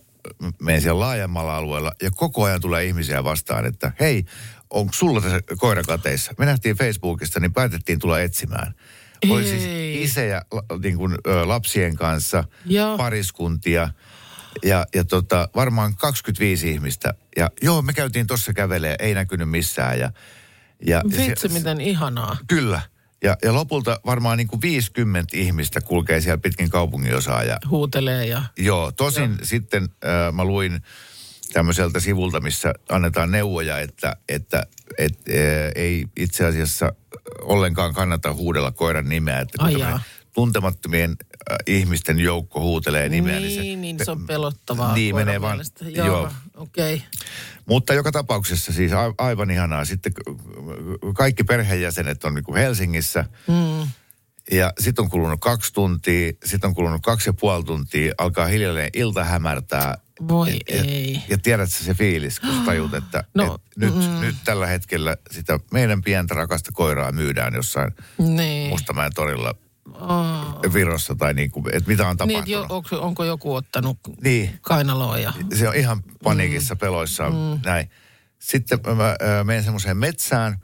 menen 0.62 0.82
siellä 0.82 1.00
laajemmalla 1.00 1.58
alueella 1.58 1.92
ja 2.02 2.12
koko 2.12 2.44
ajan 2.44 2.62
tulee 2.62 2.86
ihmisiä 2.86 3.24
vastaan, 3.24 3.66
että 3.66 3.92
hei, 4.00 4.26
onko 4.70 4.94
sulla 4.94 5.22
tässä 5.22 5.42
koira 5.58 5.84
kateissa? 5.84 6.34
Me 6.38 6.46
nähtiin 6.46 6.76
Facebookista, 6.78 7.40
niin 7.40 7.54
päätettiin 7.54 8.00
tulla 8.00 8.20
etsimään. 8.20 8.76
Oli 9.30 9.44
siis 9.44 9.64
isejä 10.04 10.42
niin 10.84 10.98
kuin, 10.98 11.18
ö, 11.28 11.48
lapsien 11.48 11.96
kanssa, 11.96 12.44
Joo. 12.66 12.98
pariskuntia 12.98 13.90
ja, 14.64 14.86
ja 14.96 15.04
tota, 15.06 15.50
varmaan 15.56 15.96
25 15.96 16.72
ihmistä. 16.72 17.14
Ja 17.38 17.50
joo, 17.62 17.82
me 17.82 17.94
käytiin 17.94 18.28
tuossa 18.28 18.54
kävelee, 18.54 18.96
ei 19.00 19.14
näkynyt 19.14 19.50
missään. 19.50 20.00
Ja, 20.00 20.12
ja 20.86 21.02
Vitsi, 21.18 21.34
se- 21.36 21.48
miten 21.48 21.82
ihanaa. 21.82 22.38
Kyllä. 22.48 22.82
Ja, 23.24 23.38
ja 23.44 23.54
lopulta 23.54 24.00
varmaan 24.06 24.38
niin 24.38 24.48
kuin 24.48 24.62
50 24.62 25.38
ihmistä 25.38 25.82
kulkee 25.82 26.22
siellä 26.22 26.38
pitkin 26.38 26.70
kaupunginosaa. 26.70 27.44
Ja, 27.44 27.58
Huutelee 27.70 28.26
ja... 28.26 28.44
joo, 28.58 28.92
tosin 28.92 29.30
joo. 29.30 29.40
sitten 29.44 29.84
äh, 29.84 30.34
mä 30.34 30.46
luin 30.46 30.82
tämmöiseltä 31.54 32.00
sivulta, 32.00 32.40
missä 32.40 32.74
annetaan 32.90 33.32
neuvoja, 33.32 33.80
että, 33.80 34.16
että 34.30 34.64
et, 34.98 35.20
äh, 35.30 35.72
ei 35.76 36.06
itse 36.18 36.46
asiassa 36.46 36.94
ollenkaan 37.42 37.94
kannata 37.94 38.34
huudella 38.34 38.72
koiran 38.72 39.10
nimeä. 39.10 39.40
Että 39.40 39.58
kun 39.58 39.84
Ai 39.86 40.00
tuntemattomien 40.34 41.10
äh, 41.10 41.58
ihmisten 41.68 42.20
joukko 42.20 42.60
huutelee 42.60 43.10
nimeä, 43.10 43.40
niin, 43.40 43.48
niin 43.48 43.76
se, 43.78 43.82
niin, 43.82 43.98
se 44.06 44.12
on 44.12 44.28
pelottavaa. 44.28 44.94
Niin, 44.94 45.16
menee 45.16 45.42
vaan- 45.42 45.54
mielestä. 45.54 45.86
Joo, 45.90 46.08
joo. 46.08 46.32
okei. 46.56 46.96
Okay. 46.96 47.08
Mutta 47.66 47.94
joka 47.94 48.12
tapauksessa 48.12 48.74
siis 48.74 48.94
a- 48.94 49.14
aivan 49.18 49.52
ihanaa. 49.52 49.86
Sitten 49.86 50.14
kaikki 51.16 51.44
perheenjäsenet 51.44 52.24
on 52.24 52.34
niin 52.34 52.44
kuin 52.44 52.58
Helsingissä. 52.58 53.26
Mm. 53.48 53.88
Ja 54.52 54.74
sitten 54.80 55.04
on 55.04 55.10
kulunut 55.10 55.40
kaksi 55.42 55.74
tuntia, 55.74 56.32
sitten 56.46 56.68
on 56.68 56.76
kulunut 56.76 57.02
kaksi 57.02 57.30
ja 57.30 57.34
puoli 57.34 57.64
tuntia, 57.64 58.14
alkaa 58.18 58.46
hiljalleen 58.46 58.90
ilta 58.94 59.24
hämärtää. 59.24 59.98
Voi 60.28 60.52
ja, 60.52 60.84
ei. 60.84 61.14
Ja, 61.14 61.22
ja 61.30 61.38
tiedätkö 61.38 61.76
se 61.76 61.94
fiilis, 61.94 62.40
kun 62.40 62.62
tajut, 62.66 62.94
että 62.94 63.24
No, 63.34 63.56
et 63.56 63.78
nyt, 63.78 63.96
mm. 63.96 64.20
nyt 64.22 64.36
tällä 64.46 64.68
hetkellä 64.68 65.18
sitä 65.32 65.60
meidän 65.72 66.02
pientä 66.02 66.34
rakasta 66.34 66.72
koiraa 66.72 67.12
myydään 67.12 67.54
jossain 67.54 67.92
Niin. 68.18 68.70
Mustamäen 68.70 69.12
torilla 69.16 69.56
Oh. 69.94 70.74
Virossa 70.74 71.16
tai 71.16 71.34
niin 71.34 71.52
kuin, 71.52 71.66
että 71.76 71.90
mitä 71.90 72.04
on 72.04 72.10
Niin, 72.10 72.18
tapahtunut. 72.18 72.40
että 72.40 72.52
jo, 72.52 72.66
onko, 72.70 73.08
onko 73.08 73.24
joku 73.24 73.56
ottanut 73.56 73.98
niin. 74.24 74.60
kainaloa 74.62 75.18
ja... 75.20 75.34
Se 75.56 75.70
on 75.70 75.76
ihan 75.76 76.04
paniikissa, 76.24 76.74
mm. 76.76 76.80
peloissaan, 76.80 77.34
mm. 77.34 77.60
näin. 77.66 77.90
Sitten 78.40 78.80
mä 78.96 79.10
äh, 79.10 79.46
menen 79.46 79.64
semmoiseen 79.64 79.98
metsään, 79.98 80.58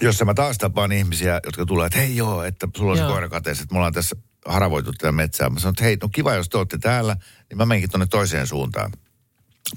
jossa 0.00 0.24
mä 0.24 0.34
taas 0.34 0.58
tapaan 0.58 0.92
ihmisiä, 0.92 1.40
jotka 1.44 1.66
tulee, 1.66 1.86
että 1.86 1.98
hei 1.98 2.16
joo, 2.16 2.42
että 2.42 2.68
sulla 2.76 2.92
on 2.92 2.98
se 2.98 3.02
Joo. 3.02 3.12
koira 3.12 3.28
kateessa, 3.28 3.62
että 3.62 3.74
me 3.74 3.78
ollaan 3.78 3.92
tässä 3.92 4.16
haravoitu 4.46 4.92
tätä 4.92 5.12
metsää. 5.12 5.50
Mä 5.50 5.60
sanon, 5.60 5.72
että 5.72 5.84
hei, 5.84 5.96
no 6.02 6.08
kiva, 6.08 6.34
jos 6.34 6.48
te 6.48 6.58
olette 6.58 6.78
täällä, 6.78 7.16
niin 7.50 7.58
mä 7.58 7.66
menenkin 7.66 7.90
tuonne 7.90 8.06
toiseen 8.06 8.46
suuntaan. 8.46 8.92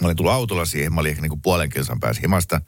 Mä 0.02 0.08
olin 0.08 0.18
tullut 0.18 0.34
autolla 0.34 0.66
siihen, 0.66 0.94
mä 0.94 1.02
olin 1.02 1.10
ehkä 1.10 1.22
niin 1.22 1.30
kuin 1.30 1.42
puolen 1.42 1.70
kilsan 1.70 2.00
päässä 2.00 2.22
himasta. 2.22 2.62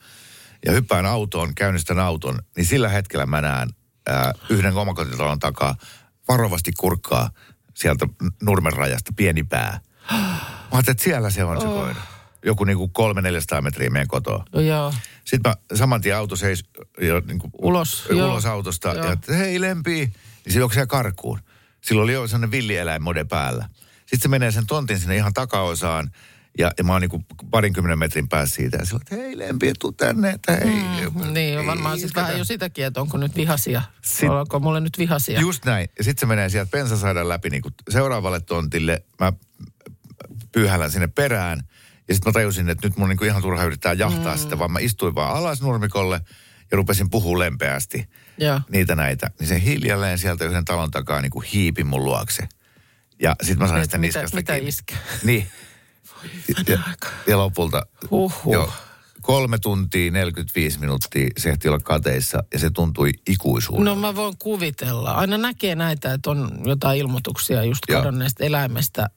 Ja 0.66 0.72
hyppään 0.72 1.06
autoon, 1.06 1.56
käynnistän 1.56 2.00
auton, 2.00 2.40
niin 2.58 2.66
sillä 2.66 2.90
hetkellä 2.90 3.26
mä 3.26 3.42
näen 3.42 3.70
ää, 4.10 4.34
yhden 4.50 4.76
omakotitalon 4.76 5.40
takaa 5.40 5.76
varovasti 6.28 6.72
kurkkaa 6.78 7.30
sieltä 7.74 8.08
nurmen 8.42 8.74
rajasta 8.74 9.12
pieni 9.16 9.44
pää. 9.44 9.80
Mä 10.12 10.18
ajattelin, 10.72 10.92
että 10.92 11.04
siellä 11.04 11.30
se 11.30 11.44
on 11.44 11.62
se 11.62 11.68
oh. 11.68 11.74
koira. 11.74 12.02
Joku 12.46 12.64
niin 12.64 12.78
kuin 12.78 12.92
300-400 13.58 13.62
metriä 13.62 13.90
meidän 13.90 14.08
kotoa. 14.08 14.46
No, 14.54 14.62
joo. 14.62 14.94
Sitten 15.26 15.52
mä 15.52 15.78
saman 15.78 16.02
tien 16.02 16.18
auto 16.18 16.36
seis 16.36 16.66
jo 17.02 17.22
niin 17.26 17.40
kuin 17.40 17.52
Ulos, 17.62 18.08
ulos 18.12 18.44
joo. 18.44 18.54
autosta 18.54 18.90
Joo. 18.90 19.06
ja 19.06 19.12
että 19.12 19.34
hei 19.34 19.62
lempi, 19.62 19.92
niin 20.46 20.54
se 20.54 20.60
juoksee 20.60 20.86
karkuun. 20.86 21.40
Sillä 21.82 22.04
oli 22.04 22.14
jo 22.14 22.28
sellainen 22.28 22.52
villieläinmode 22.52 23.24
päällä. 23.24 23.70
Sitten 24.00 24.20
se 24.22 24.28
menee 24.28 24.52
sen 24.52 24.68
tontin 24.68 25.00
sinne 25.00 25.16
ihan 25.16 25.34
takaosaan 25.34 26.12
ja, 26.60 26.72
ja 26.78 26.84
mä 26.84 26.92
oon 26.94 27.02
niin 27.02 27.10
kuin 27.10 27.26
parinkymmenen 27.52 28.00
metrin 28.00 28.30
päässä 28.30 28.56
siitä. 28.56 28.78
Ja 28.78 28.86
sillä 28.86 29.00
että 29.02 29.16
hei 29.16 29.38
lempi, 29.38 29.74
tuu 29.80 29.92
tänne, 29.92 30.30
että 30.30 30.52
hei. 30.56 30.66
Mm, 31.16 31.34
niin, 31.34 31.66
varmaan 31.66 31.94
Ei, 31.96 32.00
siis 32.00 32.16
vähän 32.16 32.38
jo 32.38 32.44
sitäkin, 32.46 32.86
että 32.86 33.02
onko 33.02 33.18
nyt 33.18 33.36
vihasia. 33.36 33.82
Sit- 34.02 34.30
Onko 34.30 34.60
mulle 34.60 34.80
nyt 34.82 34.98
vihasia? 34.98 35.40
Just 35.42 35.66
näin. 35.66 35.90
Ja 35.98 36.04
sitten 36.04 36.20
se 36.20 36.26
menee 36.26 36.50
sieltä 36.50 36.72
pensasaidan 36.72 37.30
läpi 37.30 37.50
niin 37.50 37.62
kuin 37.62 37.74
seuraavalle 37.90 38.40
tontille. 38.40 39.04
Mä 39.20 39.34
pyyhälän 40.52 40.92
sinne 40.92 41.08
perään. 41.08 41.62
Ja 42.08 42.14
sitten 42.16 42.30
mä 42.30 42.34
tajusin, 42.34 42.70
että 42.70 42.88
nyt 42.88 42.98
mun 42.98 43.10
niin 43.10 43.18
kuin 43.18 43.28
ihan 43.30 43.42
turha 43.42 43.64
yrittää 43.64 43.94
jahtaa 43.94 44.36
mm. 44.36 44.40
sitä, 44.40 44.60
vaan 44.60 44.72
mä 44.72 44.80
istuin 44.80 45.16
vaan 45.16 45.36
alas 45.38 45.62
nurmikolle 45.62 46.22
ja 46.72 46.78
rupesin 46.78 47.10
puhua 47.10 47.40
lempeästi 47.40 48.10
Joo. 48.38 48.62
niitä 48.70 48.96
näitä. 48.96 49.32
Niin 49.40 49.48
se 49.48 49.62
hiljalleen 49.64 50.18
sieltä 50.18 50.46
yhden 50.46 50.66
talon 50.66 50.92
takaa 50.92 51.22
niin 51.22 51.30
kuin 51.32 51.46
hiipi 51.54 51.84
mun 51.84 52.06
luokse. 52.06 52.48
Ja 53.22 53.36
sitten 53.42 53.60
mä 53.60 53.68
sain 53.68 53.80
Nyt 53.80 53.86
sitä 53.86 53.98
mitä- 53.98 54.20
niskasta 54.20 54.38
mitä 54.38 54.54
kiinni. 54.54 54.70
iskä? 54.70 54.96
Niin. 55.24 55.48
Ja, 56.68 56.80
ja 57.28 57.38
lopulta 57.38 57.86
Huhhuh. 58.12 58.54
joo, 58.54 58.72
kolme 59.22 59.58
tuntia 59.58 60.12
45 60.12 60.80
minuuttia 60.80 61.28
se 61.38 61.50
ehti 61.50 61.68
olla 61.68 61.80
kateissa 61.80 62.44
ja 62.54 62.60
se 62.60 62.70
tuntui 62.70 63.12
ikuisuudelta. 63.30 63.90
No 63.90 63.96
mä 63.96 64.16
voin 64.16 64.36
kuvitella. 64.40 65.12
Aina 65.12 65.38
näkee 65.38 65.76
näitä, 65.76 66.14
että 66.14 66.30
on 66.32 66.60
jotain 66.66 67.00
ilmoituksia 67.00 67.64
just 67.64 67.84
Joo. 67.90 68.00
kadonneesta 68.00 68.44
eläimestä, 68.44 69.10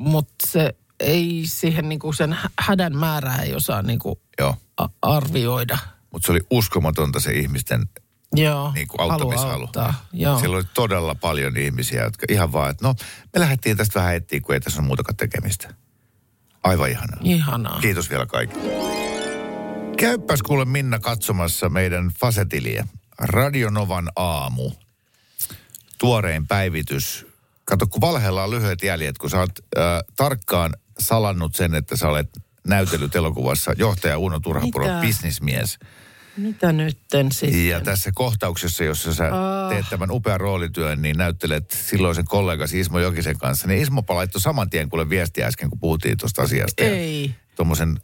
mutta 0.00 0.46
se 0.46 0.74
ei 1.00 1.42
siihen 1.46 1.88
niinku 1.88 2.12
sen 2.12 2.32
hä- 2.32 2.50
hädän 2.58 2.96
määrää 2.96 3.42
ei 3.42 3.54
osaa 3.54 3.82
niinku 3.82 4.20
Joo, 4.38 4.54
a- 4.76 4.88
arvioida. 5.02 5.78
mutta 6.12 6.26
se 6.26 6.32
oli 6.32 6.40
uskomatonta 6.50 7.20
se 7.20 7.32
ihmisten 7.32 7.88
Joo, 8.34 8.72
niin 8.74 8.88
kuin 8.88 9.00
auttamishalu. 9.00 9.68
Joo. 10.12 10.38
Siellä 10.40 10.56
oli 10.56 10.64
todella 10.74 11.14
paljon 11.14 11.56
ihmisiä, 11.56 12.04
jotka 12.04 12.26
ihan 12.30 12.52
vaan, 12.52 12.70
että 12.70 12.86
no 12.88 12.94
me 13.34 13.40
lähdettiin 13.40 13.76
tästä 13.76 14.00
vähän 14.00 14.14
etsiä, 14.14 14.40
kun 14.40 14.54
ei 14.54 14.60
tässä 14.60 14.80
ole 14.80 14.86
muutakaan 14.86 15.16
tekemistä. 15.16 15.74
Aivan 16.66 16.90
ihanaa. 16.90 17.20
Ihanaa. 17.22 17.80
Kiitos 17.80 18.10
vielä 18.10 18.26
kaikille. 18.26 18.72
Käyppäs 19.96 20.42
kuule 20.42 20.64
Minna 20.64 20.98
katsomassa 20.98 21.68
meidän 21.68 22.10
Fasetiliä. 22.20 22.86
Radionovan 23.18 24.08
aamu. 24.16 24.70
Tuorein 25.98 26.46
päivitys. 26.46 27.26
Kato, 27.64 27.86
kun 27.86 28.00
valheella 28.00 28.44
on 28.44 28.50
lyhyet 28.50 28.82
jäljet, 28.82 29.18
kun 29.18 29.30
sä 29.30 29.38
oot 29.38 29.50
äh, 29.78 29.84
tarkkaan 30.16 30.74
salannut 30.98 31.54
sen, 31.54 31.74
että 31.74 31.96
sä 31.96 32.08
olet 32.08 32.28
näytellyt 32.66 33.16
elokuvassa 33.16 33.72
johtaja 33.78 34.18
Uno 34.18 34.40
Turhapuro, 34.40 34.86
bisnismies. 35.00 35.78
Mitä 36.36 36.72
nytten 36.72 37.32
sitten? 37.32 37.68
Ja 37.68 37.80
tässä 37.80 38.10
kohtauksessa, 38.14 38.84
jossa 38.84 39.14
sä 39.14 39.24
Ah. 39.32 39.68
teet 39.70 39.84
tämän 39.90 40.10
upean 40.10 40.40
roolityön, 40.40 41.02
niin 41.02 41.16
näyttelet 41.16 41.70
silloisen 41.70 42.24
kollegasi 42.24 42.80
Ismo 42.80 42.98
Jokisen 42.98 43.38
kanssa. 43.38 43.68
Niin 43.68 43.82
Ismo 43.82 44.02
laittoi 44.08 44.40
saman 44.40 44.70
tien 44.70 44.88
kuule 44.88 45.08
viestiä 45.08 45.46
äsken, 45.46 45.70
kun 45.70 45.78
puhuttiin 45.80 46.18
tuosta 46.18 46.42
asiasta. 46.42 46.84
Ei. 46.84 47.34
Tuommoisen 47.56 48.00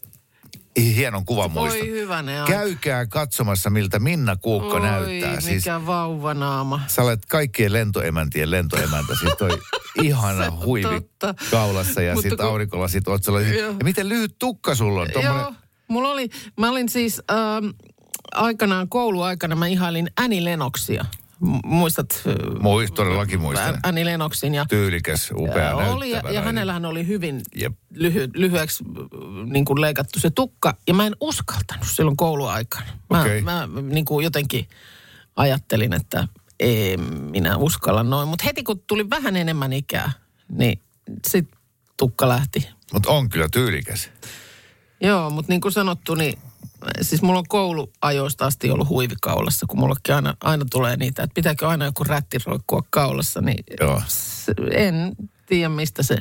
hienon 0.81 1.25
kuvan 1.25 1.55
Voi 1.55 1.69
muista. 1.69 1.85
aika. 2.17 2.47
Käykää 2.47 3.07
katsomassa, 3.07 3.71
miltä 3.71 3.99
Minna 3.99 4.37
Kuukko 4.37 4.75
Oi, 4.75 4.81
näyttää. 4.81 5.31
mikä 5.31 5.41
Siis 5.41 5.65
vauvanaama. 5.87 6.81
sä 6.87 7.03
olet 7.03 7.27
kaikkien 7.27 7.73
lentoemäntien 7.73 8.51
lentoemäntä. 8.51 9.15
Siis 9.21 9.33
toi 9.39 9.51
ihana 10.03 10.51
huivi 10.51 10.89
totta. 10.95 11.35
kaulassa 11.51 12.03
ja 12.03 12.15
sitten 12.15 12.37
kun- 12.37 12.47
aurinkolasit 12.47 13.09
otsalla. 13.09 13.41
Joo. 13.41 13.71
Ja 13.71 13.85
miten 13.85 14.09
lyhyt 14.09 14.39
tukka 14.39 14.75
sulla 14.75 15.01
on? 15.03 15.11
Tommonen... 15.13 15.41
Joo, 15.41 15.55
mulla 15.89 16.09
oli, 16.09 16.29
mä 16.61 16.71
olin 16.71 16.89
siis 16.89 17.23
ähm, 17.31 17.67
aikanaan 18.35 18.89
kouluaikana, 18.89 19.57
mä 19.57 19.67
ihailin 19.67 20.11
Annie 20.17 20.45
Lenoksia. 20.45 21.05
Muistat? 21.65 22.23
Muist, 22.61 22.95
todellakin 22.95 23.41
muistan. 23.41 23.75
Ä- 23.75 23.79
Annie 23.83 24.05
Lenoksin 24.05 24.55
ja 24.55 24.67
Tyylikäs, 24.69 25.31
upea, 25.37 25.77
oli, 25.77 26.11
ja, 26.11 26.23
ja 26.31 26.43
hänellähän 26.43 26.85
oli 26.85 27.07
hyvin 27.07 27.41
Jep. 27.57 27.73
lyhy, 27.95 28.31
lyhyeksi 28.35 28.85
niin 29.45 29.65
kuin 29.65 29.81
leikattu 29.81 30.21
se 30.21 30.31
tukka. 30.31 30.75
Ja 30.89 30.95
mä 30.95 31.07
en 31.07 31.17
uskaltanut 31.21 31.87
silloin 31.87 32.17
kouluaikana. 32.17 32.87
Mä, 33.11 33.21
Okei. 33.21 33.43
mä 33.43 33.69
niin 33.83 34.05
kuin 34.05 34.25
jotenkin 34.25 34.69
ajattelin, 35.37 35.93
että 35.93 36.29
en 36.61 37.01
minä 37.31 37.57
uskalla 37.57 38.03
noin. 38.03 38.29
Mutta 38.29 38.45
heti 38.45 38.63
kun 38.63 38.83
tuli 38.87 39.11
vähän 39.11 39.37
enemmän 39.37 39.73
ikää, 39.73 40.13
niin 40.49 40.81
sit 41.27 41.49
tukka 41.97 42.29
lähti. 42.29 42.69
Mutta 42.93 43.11
on 43.11 43.29
kyllä 43.29 43.49
tyylikäs. 43.53 44.11
Joo, 45.01 45.31
mutta 45.31 45.53
niin 45.53 45.61
kuin 45.61 45.73
sanottu, 45.73 46.15
niin 46.15 46.39
siis 47.01 47.23
mulla 47.23 47.39
on 47.39 47.45
kouluajoista 47.49 48.47
asti 48.47 48.71
ollut 48.71 48.89
huivikaulassa, 48.89 49.67
kun 49.69 49.79
mullekin 49.79 50.15
aina, 50.15 50.35
aina 50.41 50.65
tulee 50.71 50.97
niitä, 50.97 51.23
että 51.23 51.35
pitääkö 51.35 51.69
aina 51.69 51.85
joku 51.85 52.05
rätti 52.05 52.39
roikkua 52.47 52.83
kaulassa, 52.91 53.41
niin 53.41 53.65
Joo. 53.81 54.03
en 54.71 55.13
tiedä 55.47 55.69
mistä 55.69 56.03
se 56.03 56.17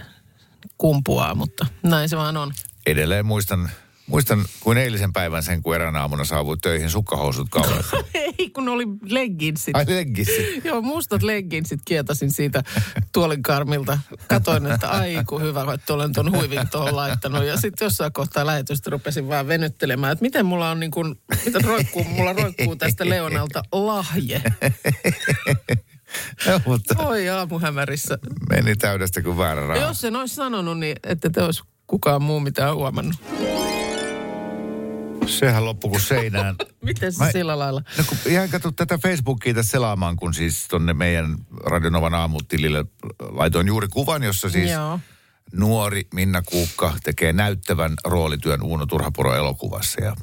kumpuaa, 0.78 1.36
mutta 1.36 1.66
näin 1.84 2.10
se 2.10 2.18
vaan 2.18 2.38
on. 2.38 2.54
Edelleen 2.86 3.26
muistan, 3.26 3.70
muistan 4.12 4.46
kuin 4.60 4.78
eilisen 4.78 5.14
päivän 5.14 5.44
sen, 5.44 5.64
kun 5.64 5.76
erään 5.76 5.96
aamuna 5.96 6.24
saavuin 6.26 6.62
töihin 6.62 6.90
sukkahousut 6.90 7.48
kaulassa. 7.50 7.98
Ei, 8.14 8.50
kun 8.50 8.70
oli 8.70 8.86
legginsit. 9.10 9.76
Ai 9.76 9.86
leggissi. 9.88 10.62
Joo, 10.64 10.82
mustat 10.82 11.24
legginsit 11.24 11.80
kietasin 11.86 12.32
siitä 12.32 12.64
tuolin 13.12 13.44
karmilta. 13.44 14.00
Katoin, 14.28 14.66
että 14.66 14.90
ai 14.90 15.24
kun 15.28 15.42
hyvä, 15.42 15.74
että 15.74 15.94
olen 15.94 16.14
tuon 16.14 16.32
huivin 16.32 16.70
tuohon 16.72 16.96
laittanut. 16.96 17.44
Ja 17.46 17.58
sitten 17.58 17.86
jossain 17.86 18.14
kohtaa 18.14 18.46
lähetystä 18.46 18.90
rupesin 18.90 19.28
vaan 19.28 19.48
venyttelemään, 19.48 20.12
että 20.14 20.24
miten 20.24 20.46
mulla 20.46 20.70
on 20.72 20.80
niin 20.80 20.92
kuin, 20.92 21.16
miten 21.46 21.64
roikkuu, 21.64 22.04
mulla 22.04 22.34
roikkuu 22.34 22.76
tästä 22.76 23.10
Leonalta 23.10 23.64
lahje. 23.72 24.42
Joo, 26.48 26.62
mutta 26.68 26.96
Oi 26.98 27.30
aamuhämärissä. 27.30 28.18
meni 28.50 28.76
täydestä 28.76 29.22
kuin 29.22 29.38
väärä 29.38 29.68
raha. 29.68 29.82
Jos 29.82 30.02
sen 30.02 30.16
olisi 30.16 30.36
sanonut, 30.36 30.80
niin 30.80 30.96
ette 31.04 31.30
te 31.30 31.44
olisi 31.44 31.64
kukaan 31.88 32.22
muu 32.22 32.40
mitään 32.40 32.76
huomannut. 32.76 33.16
Sehän 35.28 35.66
loppui 35.66 35.90
kuin 35.90 36.02
seinään. 36.02 36.56
Miten 36.86 37.14
se 37.14 37.24
Mä- 37.24 37.32
sillä 37.32 37.60
lailla? 37.60 37.82
No 37.98 38.04
kun 38.08 38.18
ihan 38.26 38.50
katso 38.50 38.72
tätä 38.72 38.98
Facebookia 38.98 39.54
tässä 39.54 39.72
selaamaan, 39.72 40.16
kun 40.16 40.34
siis 40.34 40.68
tonne 40.68 40.94
meidän 40.94 41.36
Radionovan 41.66 42.14
aamutilille 42.14 42.86
laitoin 43.20 43.68
juuri 43.68 43.88
kuvan, 43.88 44.24
jossa 44.24 44.50
siis 44.50 44.72
Joo. 44.72 45.00
nuori 45.54 46.08
Minna 46.14 46.42
Kuukka 46.42 46.94
tekee 47.04 47.34
näyttävän 47.34 47.94
roolityön 48.06 48.62
Uuno 48.64 48.86
Turhapuro 48.86 49.36
elokuvassa. 49.36 50.04
Ja 50.04 50.16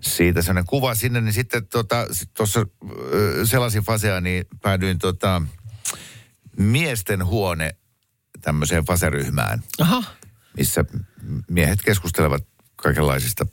siitä 0.00 0.42
sellainen 0.42 0.66
kuva 0.66 0.94
sinne, 0.94 1.20
niin 1.20 1.32
sitten 1.32 1.66
tuossa 2.36 2.60
tota, 2.64 2.86
ö, 3.12 3.46
selasin 3.46 3.82
fasea, 3.82 4.20
niin 4.20 4.44
päädyin 4.62 4.98
tota, 4.98 5.42
miesten 6.58 7.26
huone 7.26 7.70
tämmöiseen 8.40 8.84
faseryhmään, 8.84 9.62
Aha, 9.80 10.02
missä 10.56 10.84
miehet 11.50 11.82
keskustelevat 11.84 12.46
kaikenlaisista 12.76 13.46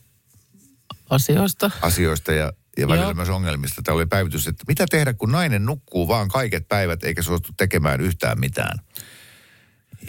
asioista. 1.09 1.71
asioista 1.81 2.33
ja, 2.33 2.53
ja 2.77 2.87
välillä 2.87 3.05
Joo. 3.05 3.13
myös 3.13 3.29
ongelmista. 3.29 3.81
Täällä 3.81 3.99
oli 3.99 4.05
päivitys, 4.05 4.47
että 4.47 4.63
mitä 4.67 4.85
tehdä, 4.89 5.13
kun 5.13 5.31
nainen 5.31 5.65
nukkuu 5.65 6.07
vaan 6.07 6.27
kaiket 6.27 6.67
päivät 6.67 7.03
eikä 7.03 7.21
suostu 7.21 7.49
tekemään 7.57 8.01
yhtään 8.01 8.39
mitään. 8.39 8.79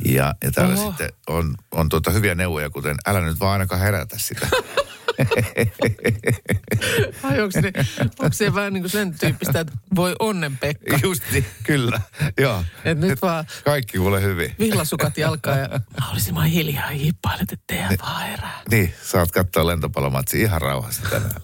Ja, 0.04 0.34
ja 0.44 0.52
täällä 0.52 0.74
Oho. 0.74 0.88
sitten 0.88 1.12
on, 1.26 1.54
on 1.70 1.88
tuota 1.88 2.10
hyviä 2.10 2.34
neuvoja, 2.34 2.70
kuten 2.70 2.96
älä 3.06 3.20
nyt 3.20 3.40
vaan 3.40 3.52
ainakaan 3.52 3.80
herätä 3.80 4.16
sitä. 4.18 4.48
Ai 7.22 7.40
onko 7.40 7.60
se, 7.60 7.72
onko 8.18 8.32
se 8.32 8.54
vähän 8.54 8.72
niin 8.72 8.82
kuin 8.82 8.90
sen 8.90 9.18
tyyppistä, 9.18 9.60
että 9.60 9.72
voi 9.96 10.16
onnen 10.18 10.56
Pekka. 10.56 10.98
Justi, 11.02 11.46
kyllä. 11.62 12.00
Joo. 12.38 12.64
Et 12.84 12.98
nyt 12.98 13.22
vaan 13.22 13.44
Kaikki 13.64 13.98
kuule 13.98 14.22
hyvin. 14.22 14.54
villasukat 14.58 15.18
jalkaa 15.18 15.56
ja 15.56 15.68
mä 16.00 16.10
olisin 16.10 16.34
vaan 16.34 16.46
hiljaa 16.46 16.88
hippailet, 16.88 17.52
että 17.52 17.64
tehdään 17.66 17.96
vaan 18.02 18.26
herää. 18.26 18.62
Niin, 18.70 18.94
saat 19.02 19.30
katsoa 19.30 19.66
lentopallomatsi 19.66 20.40
ihan 20.40 20.60
rauhassa 20.60 21.02
tänään. 21.10 21.40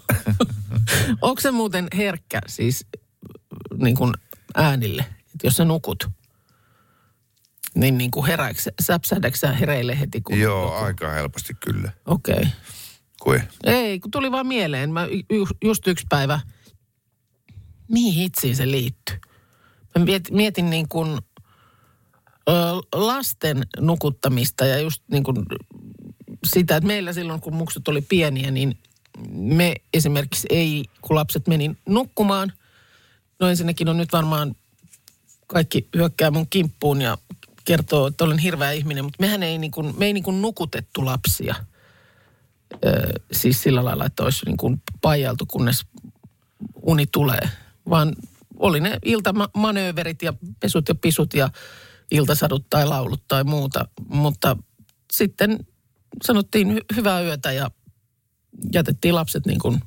Onko 1.23 1.41
se 1.41 1.51
muuten 1.51 1.89
herkkä 1.97 2.41
siis 2.47 2.87
niin 3.77 3.97
kuin 3.97 4.13
äänille, 4.55 5.03
että 5.03 5.47
jos 5.47 5.57
sä 5.57 5.65
nukut, 5.65 6.11
niin, 7.75 7.99
niin 7.99 8.11
kuin 8.11 8.27
herääksä, 8.27 8.71
säpsähdäksä 8.81 9.47
sä 9.47 9.53
hereille 9.53 10.01
heti? 10.01 10.21
Kun 10.21 10.39
Joo, 10.39 10.75
aika 10.75 11.11
helposti 11.11 11.55
kyllä. 11.61 11.93
Okei. 12.07 12.35
Okay. 12.35 12.47
Kui? 13.25 13.41
Ei, 13.65 14.01
kun 14.01 14.11
tuli 14.11 14.33
vaan 14.33 14.47
mieleen. 14.47 14.93
Mä 14.93 15.07
ju, 15.31 15.47
just 15.65 15.87
yksi 15.87 16.07
päivä, 16.09 16.41
mihin 17.89 18.15
hitsiin 18.15 18.57
se 18.57 18.71
liittyy? 18.71 19.17
Mä 19.99 20.05
mietin, 20.05 20.37
mietin 20.37 20.71
niin 20.71 20.89
kuin 20.89 21.19
ö, 22.49 22.53
lasten 22.95 23.67
nukuttamista 23.81 24.67
ja 24.67 24.79
just 24.79 25.03
niin 25.11 25.25
kuin 25.25 25.37
sitä, 26.47 26.77
että 26.77 26.87
meillä 26.87 27.13
silloin 27.13 27.41
kun 27.41 27.55
muksut 27.55 27.89
oli 27.89 28.01
pieniä, 28.01 28.51
niin 28.51 28.79
me 29.33 29.75
esimerkiksi 29.95 30.47
ei, 30.51 30.85
kun 31.01 31.17
lapset 31.17 31.47
meni 31.47 31.77
nukkumaan, 31.89 32.53
no 33.41 33.49
ensinnäkin 33.49 33.89
on 33.89 33.97
nyt 33.97 34.13
varmaan 34.13 34.57
kaikki 35.47 35.89
hyökkää 35.97 36.31
mun 36.31 36.47
kimppuun 36.51 37.01
ja 37.01 37.19
kertoo, 37.65 38.07
että 38.07 38.25
olen 38.25 38.39
hirveä 38.39 38.73
ihminen, 38.73 39.05
mutta 39.05 39.21
mehän 39.21 39.43
ei, 39.43 39.59
niin 39.59 39.71
kuin, 39.71 39.95
me 39.99 40.07
ei 40.07 40.13
niin 40.13 40.25
kuin 40.25 40.43
nukutettu 40.43 41.05
lapsia– 41.05 41.55
siis 43.33 43.63
sillä 43.63 43.85
lailla, 43.85 44.07
että 44.07 44.23
olisi 44.23 44.47
niin 44.47 44.57
kuin 44.57 44.83
paijaltu, 45.01 45.47
kunnes 45.47 45.87
uni 46.83 47.07
tulee. 47.07 47.49
Vaan 47.91 48.13
oli 48.57 48.81
ne 48.81 48.99
iltamanööverit 49.05 50.23
ja 50.23 50.35
pesut 50.61 50.89
ja 50.89 50.95
pisut 50.95 51.35
ja 51.35 51.49
iltasadut 52.11 52.71
tai 52.71 52.87
laulut 52.87 53.23
tai 53.29 53.45
muuta. 53.45 53.89
Mutta 54.09 54.57
sitten 55.13 55.67
sanottiin 56.25 56.71
hy- 56.71 56.97
hyvää 56.97 57.23
yötä 57.23 57.53
ja 57.53 57.71
jätettiin 58.73 59.15
lapset 59.15 59.47
niin 59.47 59.59
kuin 59.59 59.81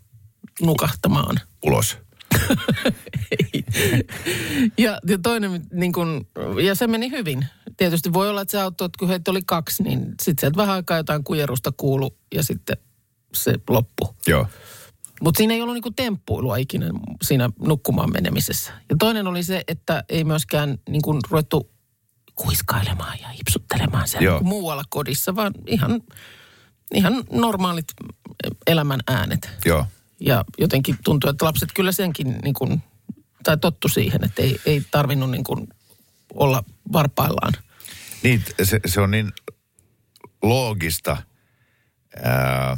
nukahtamaan. 0.61 1.39
Ulos. 1.65 1.97
Ja, 4.77 4.99
ja 5.07 5.17
toinen, 5.23 5.61
niin 5.73 5.93
kun, 5.93 6.27
ja 6.63 6.75
se 6.75 6.87
meni 6.87 7.11
hyvin. 7.11 7.45
Tietysti 7.77 8.13
voi 8.13 8.29
olla, 8.29 8.41
että 8.41 8.51
se 8.51 8.61
auttoi, 8.61 8.85
että 8.85 8.99
kun 8.99 9.07
heitä 9.07 9.31
oli 9.31 9.41
kaksi, 9.45 9.83
niin 9.83 9.99
sitten 9.99 10.39
sieltä 10.39 10.57
vähän 10.57 10.75
aikaa 10.75 10.97
jotain 10.97 11.23
kujerusta 11.23 11.71
kuulu 11.77 12.17
ja 12.35 12.43
sitten 12.43 12.77
se 13.33 13.53
loppu. 13.69 14.15
Joo. 14.27 14.47
Mutta 15.21 15.37
siinä 15.37 15.53
ei 15.53 15.61
ollut 15.61 15.73
niinku 15.73 15.91
temppuilua 15.91 16.57
ikinä 16.57 16.85
siinä 17.23 17.49
nukkumaan 17.59 18.11
menemisessä. 18.13 18.71
Ja 18.89 18.95
toinen 18.99 19.27
oli 19.27 19.43
se, 19.43 19.63
että 19.67 20.03
ei 20.09 20.23
myöskään 20.23 20.77
niinku 20.89 21.19
ruvettu 21.29 21.71
kuiskailemaan 22.35 23.19
ja 23.21 23.27
ipsuttelemaan 23.39 24.07
siellä 24.07 24.25
Joo. 24.25 24.33
niin 24.33 24.39
kuin 24.39 24.49
muualla 24.49 24.83
kodissa, 24.89 25.35
vaan 25.35 25.53
ihan, 25.67 26.01
ihan 26.93 27.23
normaalit 27.31 27.87
elämän 28.67 28.99
äänet. 29.07 29.49
Joo. 29.65 29.85
Ja 30.19 30.45
jotenkin 30.57 30.97
tuntuu, 31.03 31.29
että 31.29 31.45
lapset 31.45 31.69
kyllä 31.75 31.91
senkin 31.91 32.39
niin 32.43 32.53
kuin, 32.53 32.83
tai 33.43 33.57
tottu 33.57 33.87
siihen, 33.87 34.23
että 34.23 34.41
ei, 34.41 34.59
ei 34.65 34.83
tarvinnut 34.91 35.31
niin 35.31 35.43
kuin 35.43 35.67
olla 36.33 36.63
varpaillaan. 36.93 37.53
Niin, 38.27 38.43
se, 38.63 38.79
se 38.85 39.01
on 39.01 39.11
niin 39.11 39.31
loogista 40.43 41.17
ää, 42.23 42.77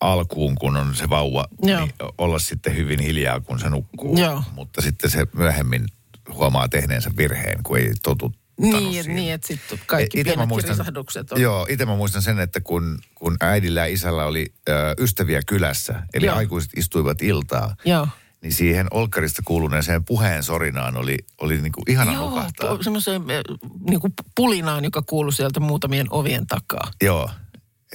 alkuun, 0.00 0.54
kun 0.54 0.76
on 0.76 0.94
se 0.96 1.10
vauva, 1.10 1.44
Joo. 1.62 1.80
niin 1.80 1.92
olla 2.18 2.38
sitten 2.38 2.76
hyvin 2.76 3.00
hiljaa, 3.00 3.40
kun 3.40 3.58
se 3.58 3.70
nukkuu. 3.70 4.18
Joo. 4.18 4.42
Mutta 4.52 4.82
sitten 4.82 5.10
se 5.10 5.26
myöhemmin 5.36 5.84
huomaa 6.32 6.68
tehneensä 6.68 7.10
virheen, 7.16 7.62
kun 7.62 7.78
ei 7.78 7.92
totuttanut 8.02 8.36
Niin, 8.60 8.92
siihen. 8.92 9.16
niin 9.16 9.32
että 9.32 9.46
sitten 9.46 9.78
kaikki 9.86 10.20
ite 10.20 10.30
pienet 10.30 10.48
muistan- 10.48 10.70
risahdukset 10.70 11.32
on. 11.32 11.40
Joo, 11.40 11.66
itse 11.70 11.86
mä 11.86 11.96
muistan 11.96 12.22
sen, 12.22 12.40
että 12.40 12.60
kun, 12.60 12.98
kun 13.14 13.36
äidillä 13.40 13.80
ja 13.80 13.86
isällä 13.86 14.24
oli 14.24 14.46
ö, 14.68 14.72
ystäviä 14.98 15.40
kylässä, 15.46 16.02
eli 16.14 16.26
Joo. 16.26 16.36
aikuiset 16.36 16.70
istuivat 16.76 17.22
iltaa, 17.22 17.76
Joo. 17.84 18.08
Niin 18.42 18.52
siihen 18.52 18.86
olkkarista 18.90 19.42
kuuluneeseen 19.44 20.04
puheen 20.04 20.42
sorinaan 20.42 20.96
oli, 20.96 21.16
oli 21.40 21.60
niin 21.62 21.72
kuin 21.72 21.84
ihana 21.90 22.12
Joo, 22.12 22.30
nukahtaa. 22.30 22.82
semmoiseen 22.82 23.30
eh, 23.30 23.42
niin 23.90 24.00
kuin 24.00 24.12
pulinaan, 24.36 24.84
joka 24.84 25.02
kuului 25.02 25.32
sieltä 25.32 25.60
muutamien 25.60 26.06
ovien 26.10 26.46
takaa. 26.46 26.90
Joo, 27.02 27.30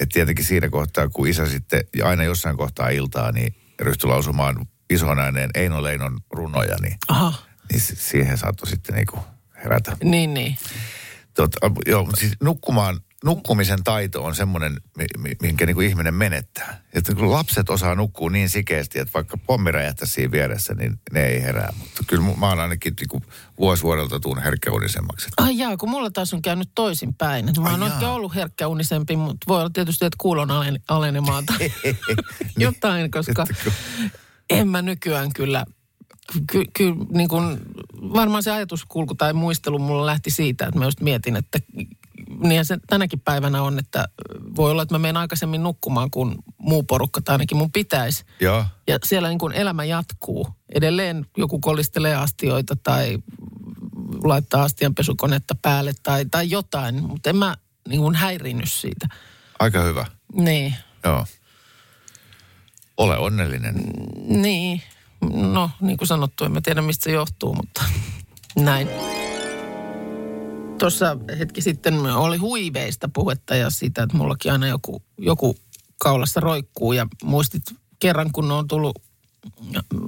että 0.00 0.12
tietenkin 0.12 0.44
siinä 0.44 0.68
kohtaa, 0.68 1.08
kun 1.08 1.28
isä 1.28 1.46
sitten 1.46 1.84
ja 1.96 2.08
aina 2.08 2.24
jossain 2.24 2.56
kohtaa 2.56 2.88
iltaa, 2.88 3.32
niin 3.32 3.54
ryhtyi 3.80 4.08
lausumaan 4.08 4.66
ison 4.90 5.18
ääneen 5.18 5.50
Eino 5.54 5.82
Leinon 5.82 6.20
runoja, 6.30 6.76
niin, 6.82 6.96
Aha, 7.08 7.34
niin 7.72 7.80
si- 7.80 7.96
siihen 7.96 8.38
saattoi 8.38 8.66
sitten 8.70 8.94
niinku 8.94 9.18
herätä. 9.64 9.96
niin 10.04 10.34
niin. 10.34 10.56
Tota, 11.34 11.58
joo, 11.86 12.08
siis 12.18 12.32
nukkumaan, 12.42 13.00
nukkumisen 13.24 13.84
taito 13.84 14.24
on 14.24 14.34
semmoinen, 14.34 14.76
mi- 14.96 15.06
mi- 15.18 15.36
minkä 15.42 15.66
niinku 15.66 15.80
ihminen 15.80 16.14
menettää. 16.14 16.82
Että 16.94 17.14
kun 17.14 17.30
lapset 17.32 17.70
osaa 17.70 17.94
nukkua 17.94 18.30
niin 18.30 18.48
sikeästi, 18.48 18.98
että 18.98 19.12
vaikka 19.14 19.36
pommi 19.36 19.70
räjähtäisi 19.72 20.12
siinä 20.12 20.32
vieressä, 20.32 20.74
niin 20.74 21.00
ne 21.12 21.26
ei 21.26 21.42
herää. 21.42 21.72
Mutta 21.78 22.02
kyllä 22.06 22.24
mä 22.36 22.48
oon 22.48 22.60
ainakin 22.60 22.94
niinku 23.00 23.22
vuosi 23.58 23.82
vuodelta 23.82 24.20
tuun 24.20 24.42
herkkäunisemmaksi. 24.42 25.28
Ai 25.36 25.58
jaa, 25.58 25.76
kun 25.76 25.90
mulla 25.90 26.10
taas 26.10 26.34
on 26.34 26.42
käynyt 26.42 26.68
toisinpäin. 26.74 27.48
Mä 27.60 27.70
oon 27.70 27.82
ehkä 27.82 28.08
ollut 28.08 28.34
herkkäunisempi, 28.34 29.16
mutta 29.16 29.44
voi 29.48 29.60
olla 29.60 29.70
tietysti, 29.70 30.04
että 30.04 30.16
kuulon 30.20 30.50
alen, 30.50 30.80
alenemaa 30.88 31.42
tai 31.42 31.72
jotain, 32.58 33.10
koska 33.10 33.44
en 34.50 34.68
mä 34.68 34.82
nykyään 34.82 35.32
kyllä, 35.32 35.64
ky, 36.46 36.64
ky, 36.72 36.94
niin 37.12 37.28
kun, 37.28 37.60
varmaan 38.02 38.42
se 38.42 38.50
ajatuskulku 38.50 39.14
tai 39.14 39.32
muistelu 39.32 39.78
mulla 39.78 40.06
lähti 40.06 40.30
siitä, 40.30 40.66
että 40.66 40.78
mä 40.78 40.84
just 40.84 41.00
mietin, 41.00 41.36
että 41.36 41.58
niin 42.42 42.64
se 42.64 42.78
tänäkin 42.86 43.20
päivänä 43.20 43.62
on, 43.62 43.78
että 43.78 44.08
voi 44.56 44.70
olla, 44.70 44.82
että 44.82 44.94
mä 44.94 44.98
menen 44.98 45.16
aikaisemmin 45.16 45.62
nukkumaan 45.62 46.10
kuin 46.10 46.34
muu 46.58 46.82
porukka, 46.82 47.20
tai 47.20 47.34
ainakin 47.34 47.56
mun 47.56 47.72
pitäisi. 47.72 48.24
Joo, 48.40 48.64
Ja 48.86 48.98
siellä 49.04 49.28
niin 49.28 49.38
kuin 49.38 49.52
elämä 49.52 49.84
jatkuu. 49.84 50.48
Edelleen 50.74 51.26
joku 51.36 51.58
kolistelee 51.58 52.14
astioita 52.14 52.76
tai 52.82 53.18
laittaa 54.24 54.62
astianpesukonetta 54.62 55.54
päälle 55.62 55.92
tai, 56.02 56.24
tai 56.30 56.50
jotain, 56.50 57.02
mutta 57.02 57.30
en 57.30 57.36
mä 57.36 57.56
niin 57.88 58.00
kuin 58.00 58.14
häirinny 58.14 58.66
siitä. 58.66 59.06
aika 59.58 59.82
hyvä. 59.82 60.06
Niin, 60.34 60.74
Joo. 61.04 61.26
Ole 62.96 63.18
onnellinen. 63.18 63.74
niin. 64.28 64.82
No, 65.30 65.70
niin 65.80 65.96
kuin 65.96 66.08
sanottu, 66.08 66.44
en 66.44 66.52
mä 66.52 66.60
tiedä 66.60 66.82
mistä 66.82 67.04
se 67.04 67.12
johtuu, 67.12 67.54
mutta 67.54 67.84
näin. 68.56 68.88
Tuossa 70.78 71.16
hetki 71.38 71.60
sitten 71.62 71.94
oli 72.00 72.36
huiveista 72.36 73.10
puhetta 73.12 73.54
ja 73.54 73.70
siitä, 73.70 74.02
että 74.02 74.16
mullakin 74.16 74.52
aina 74.52 74.66
joku, 74.66 75.02
joku 75.18 75.56
kaulassa 75.98 76.40
roikkuu. 76.40 76.92
Ja 76.92 77.06
muistit 77.24 77.62
kerran, 77.98 78.32
kun 78.32 78.52
on 78.52 78.68
tullut 78.68 79.02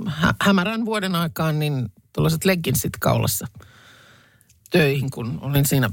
hä- 0.07 0.35
hämärän 0.41 0.85
vuoden 0.85 1.15
aikaan, 1.15 1.59
niin 1.59 1.93
tuollaiset 2.13 2.45
leggingsit 2.45 2.93
kaulassa 3.01 3.47
töihin, 4.71 5.11
kun 5.11 5.39
olin 5.43 5.67
siinä 5.67 5.91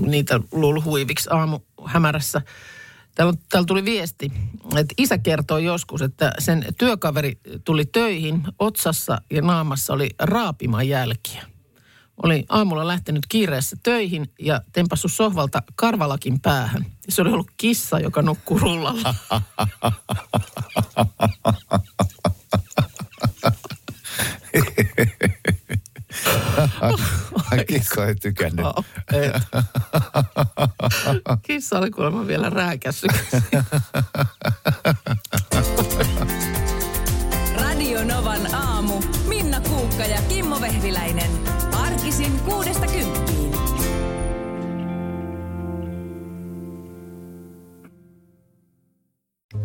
niitä 0.00 0.40
luullut 0.52 0.84
huiviksi 0.84 1.28
aamu 1.32 1.60
hämärässä. 1.84 2.42
Täällä, 3.18 3.34
täällä 3.48 3.66
tuli 3.66 3.84
viesti, 3.84 4.32
että 4.76 4.94
isä 4.98 5.18
kertoi 5.18 5.64
joskus, 5.64 6.02
että 6.02 6.32
sen 6.38 6.64
työkaveri 6.78 7.38
tuli 7.64 7.86
töihin, 7.86 8.42
otsassa 8.58 9.20
ja 9.30 9.42
naamassa 9.42 9.92
oli 9.92 10.10
raapiman 10.18 10.88
jälkiä. 10.88 11.46
Oli 12.22 12.44
aamulla 12.48 12.86
lähtenyt 12.86 13.26
kiireessä 13.28 13.76
töihin 13.82 14.32
ja 14.40 14.60
tempassut 14.72 15.12
sohvalta 15.12 15.62
karvalakin 15.74 16.40
päähän. 16.40 16.86
Se 17.08 17.22
oli 17.22 17.32
ollut 17.32 17.50
kissa, 17.56 18.00
joka 18.00 18.22
nukkuu 18.22 18.58
rullalla. 18.58 19.14
Kissa 27.66 28.06
ei 28.06 28.14
tykännyt. 28.14 28.66
Et. 29.12 29.42
Kissa 31.42 31.78
oli 31.78 31.90
kuulemma 31.90 32.26
vielä 32.26 32.50
rääkässyt. 32.50 33.10